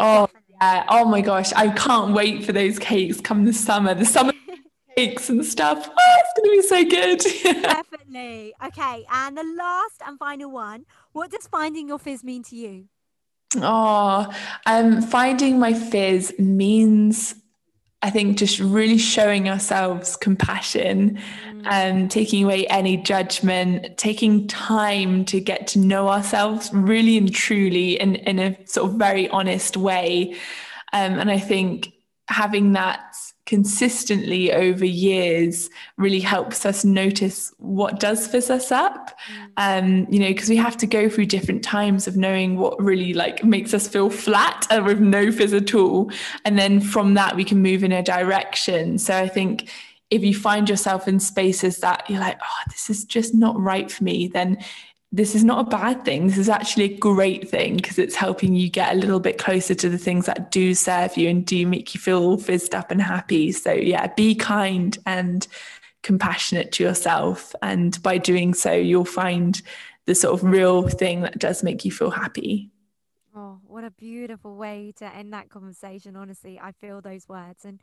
[0.00, 0.84] Oh, yeah.
[0.88, 1.52] Oh my gosh.
[1.52, 4.32] I can't wait for those cakes come the summer, the summer
[4.98, 5.88] cakes and stuff.
[5.88, 7.62] Oh, it's going to be so good.
[7.62, 8.54] Definitely.
[8.66, 9.06] Okay.
[9.10, 12.84] And the last and final one what does finding your fizz mean to you?
[13.56, 14.30] oh,
[14.66, 17.34] um, finding my fizz means,
[18.02, 21.18] I think, just really showing ourselves compassion
[21.64, 27.98] and taking away any judgment, taking time to get to know ourselves really and truly
[27.98, 30.34] in, in a sort of very honest way.
[30.92, 31.92] Um, and I think
[32.28, 33.16] having that
[33.48, 39.18] consistently over years really helps us notice what does fizz us up.
[39.56, 43.14] Um, you know, because we have to go through different times of knowing what really
[43.14, 46.12] like makes us feel flat and with no fizz at all.
[46.44, 48.98] And then from that we can move in a direction.
[48.98, 49.70] So I think
[50.10, 53.90] if you find yourself in spaces that you're like, oh, this is just not right
[53.90, 54.58] for me, then
[55.10, 56.26] this is not a bad thing.
[56.26, 59.74] This is actually a great thing because it's helping you get a little bit closer
[59.74, 63.00] to the things that do serve you and do make you feel fizzed up and
[63.00, 63.52] happy.
[63.52, 65.46] So, yeah, be kind and
[66.02, 67.54] compassionate to yourself.
[67.62, 69.60] And by doing so, you'll find
[70.04, 72.70] the sort of real thing that does make you feel happy.
[73.34, 76.16] Oh, what a beautiful way to end that conversation.
[76.16, 77.64] Honestly, I feel those words.
[77.64, 77.80] And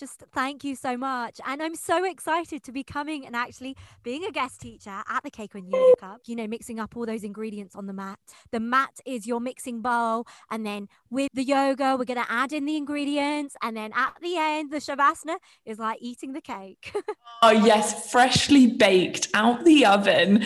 [0.00, 1.40] just thank you so much.
[1.46, 5.30] And I'm so excited to be coming and actually being a guest teacher at the
[5.30, 8.18] Cake and Yoga Club, you know, mixing up all those ingredients on the mat.
[8.50, 10.26] The mat is your mixing bowl.
[10.50, 13.56] And then with the yoga, we're going to add in the ingredients.
[13.62, 15.36] And then at the end, the Shavasana
[15.66, 16.92] is like eating the cake.
[17.42, 20.44] Oh, yes, freshly baked out the oven.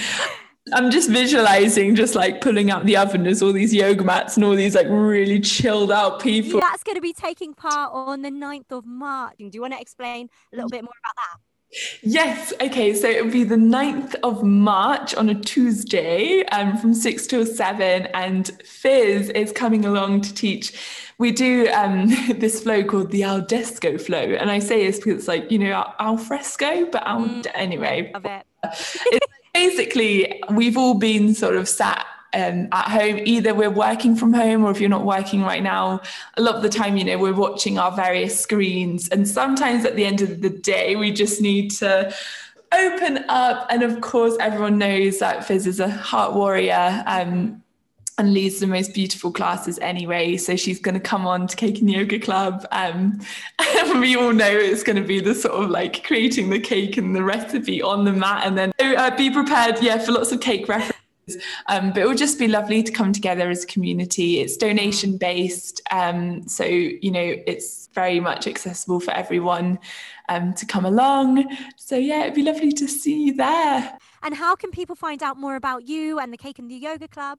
[0.72, 4.44] I'm just visualizing just like pulling out the oven as all these yoga mats and
[4.44, 6.58] all these like really chilled out people.
[6.60, 9.34] That's going to be taking part on the 9th of March.
[9.38, 11.40] Do you want to explain a little bit more about that?
[12.02, 17.26] Yes, okay, so it'll be the 9th of March on a Tuesday um, from 6
[17.26, 20.72] till 7, and Fizz is coming along to teach.
[21.18, 22.08] We do um,
[22.38, 25.58] this flow called the al desco flow, and I say this because it's like, you
[25.58, 27.46] know, al, al fresco, but al, Mm.
[27.54, 28.46] anyway, Of it.
[29.54, 32.04] basically we've all been sort of sat
[32.34, 33.20] um, at home.
[33.24, 36.00] Either we're working from home or if you're not working right now
[36.36, 39.08] a lot of the time you know we're watching our various screens.
[39.08, 42.14] And sometimes at the end of the day we just need to
[42.72, 43.66] open up.
[43.70, 47.02] And of course everyone knows that fizz is a heart warrior.
[47.06, 47.63] Um,
[48.18, 50.36] and leads the most beautiful classes anyway.
[50.36, 52.66] So she's going to come on to Cake and Yoga Club.
[52.70, 53.20] Um,
[54.00, 57.14] we all know it's going to be the sort of like creating the cake and
[57.14, 58.46] the recipe on the mat.
[58.46, 60.94] And then uh, be prepared, yeah, for lots of cake references.
[61.68, 64.40] Um, but it will just be lovely to come together as a community.
[64.40, 65.80] It's donation based.
[65.90, 69.78] Um, so, you know, it's very much accessible for everyone
[70.28, 71.46] um, to come along.
[71.76, 73.98] So, yeah, it'd be lovely to see you there.
[74.22, 77.08] And how can people find out more about you and the Cake and the Yoga
[77.08, 77.38] Club?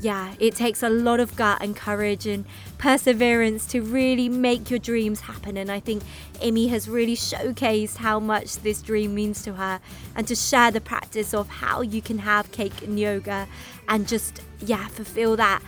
[0.01, 2.45] yeah, it takes a lot of gut and courage and
[2.77, 5.57] perseverance to really make your dreams happen.
[5.57, 6.03] And I think
[6.41, 9.79] Imi has really showcased how much this dream means to her
[10.15, 13.47] and to share the practice of how you can have cake and yoga
[13.87, 15.61] and just, yeah, fulfill that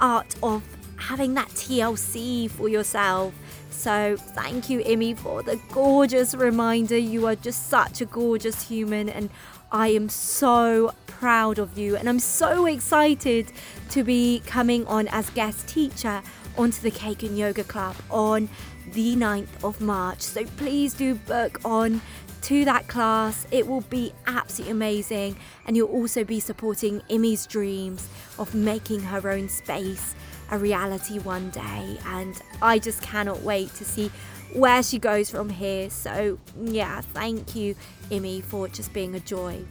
[0.00, 0.62] art of
[0.96, 3.34] having that TLC for yourself.
[3.70, 6.96] So, thank you, Imi, for the gorgeous reminder.
[6.96, 9.28] You are just such a gorgeous human, and
[9.74, 13.50] I am so proud of you and I'm so excited
[13.90, 16.22] to be coming on as guest teacher
[16.56, 18.48] onto the Cake and Yoga Club on
[18.92, 20.20] the 9th of March.
[20.20, 22.00] So please do book on
[22.42, 23.48] to that class.
[23.50, 25.36] It will be absolutely amazing
[25.66, 30.14] and you'll also be supporting Imi's dreams of making her own space
[30.52, 34.12] a reality one day and I just cannot wait to see
[34.54, 35.90] where she goes from here.
[35.90, 37.74] So, yeah, thank you,
[38.10, 39.64] Imi, for just being a joy.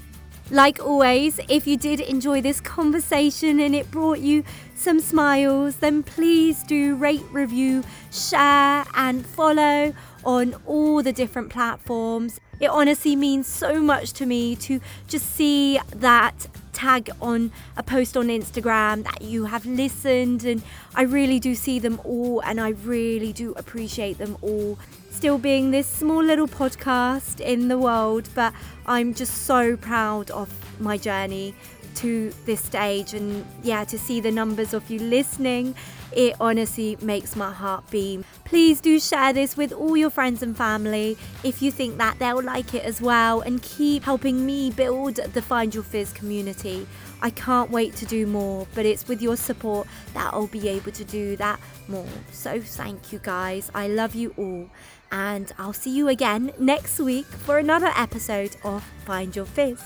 [0.52, 4.44] Like always, if you did enjoy this conversation and it brought you
[4.76, 9.94] some smiles, then please do rate, review, share, and follow
[10.26, 12.40] on all the different platforms.
[12.60, 18.18] It honestly means so much to me to just see that tag on a post
[18.18, 20.62] on Instagram that you have listened, and
[20.94, 24.78] I really do see them all, and I really do appreciate them all.
[25.24, 28.54] Still being this small little podcast in the world, but
[28.86, 30.50] I'm just so proud of
[30.82, 31.56] my journey
[31.96, 33.14] to this stage.
[33.14, 35.76] And yeah to see the numbers of you listening
[36.16, 40.56] it honestly makes my heart beam please do share this with all your friends and
[40.56, 41.18] family.
[41.44, 45.42] If you think that they'll like it as well and keep helping me build the
[45.42, 46.86] find your fizz community.
[47.22, 50.92] I can't wait to do more but it's with your support that i'll be able
[50.92, 52.14] to do that more.
[52.32, 53.72] So thank you guys.
[53.74, 54.70] I love you all
[55.14, 59.82] and i'll see you again next week for another episode of find your fizz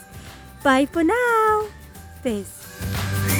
[0.63, 1.67] bye for now
[2.27, 3.36] Fizz.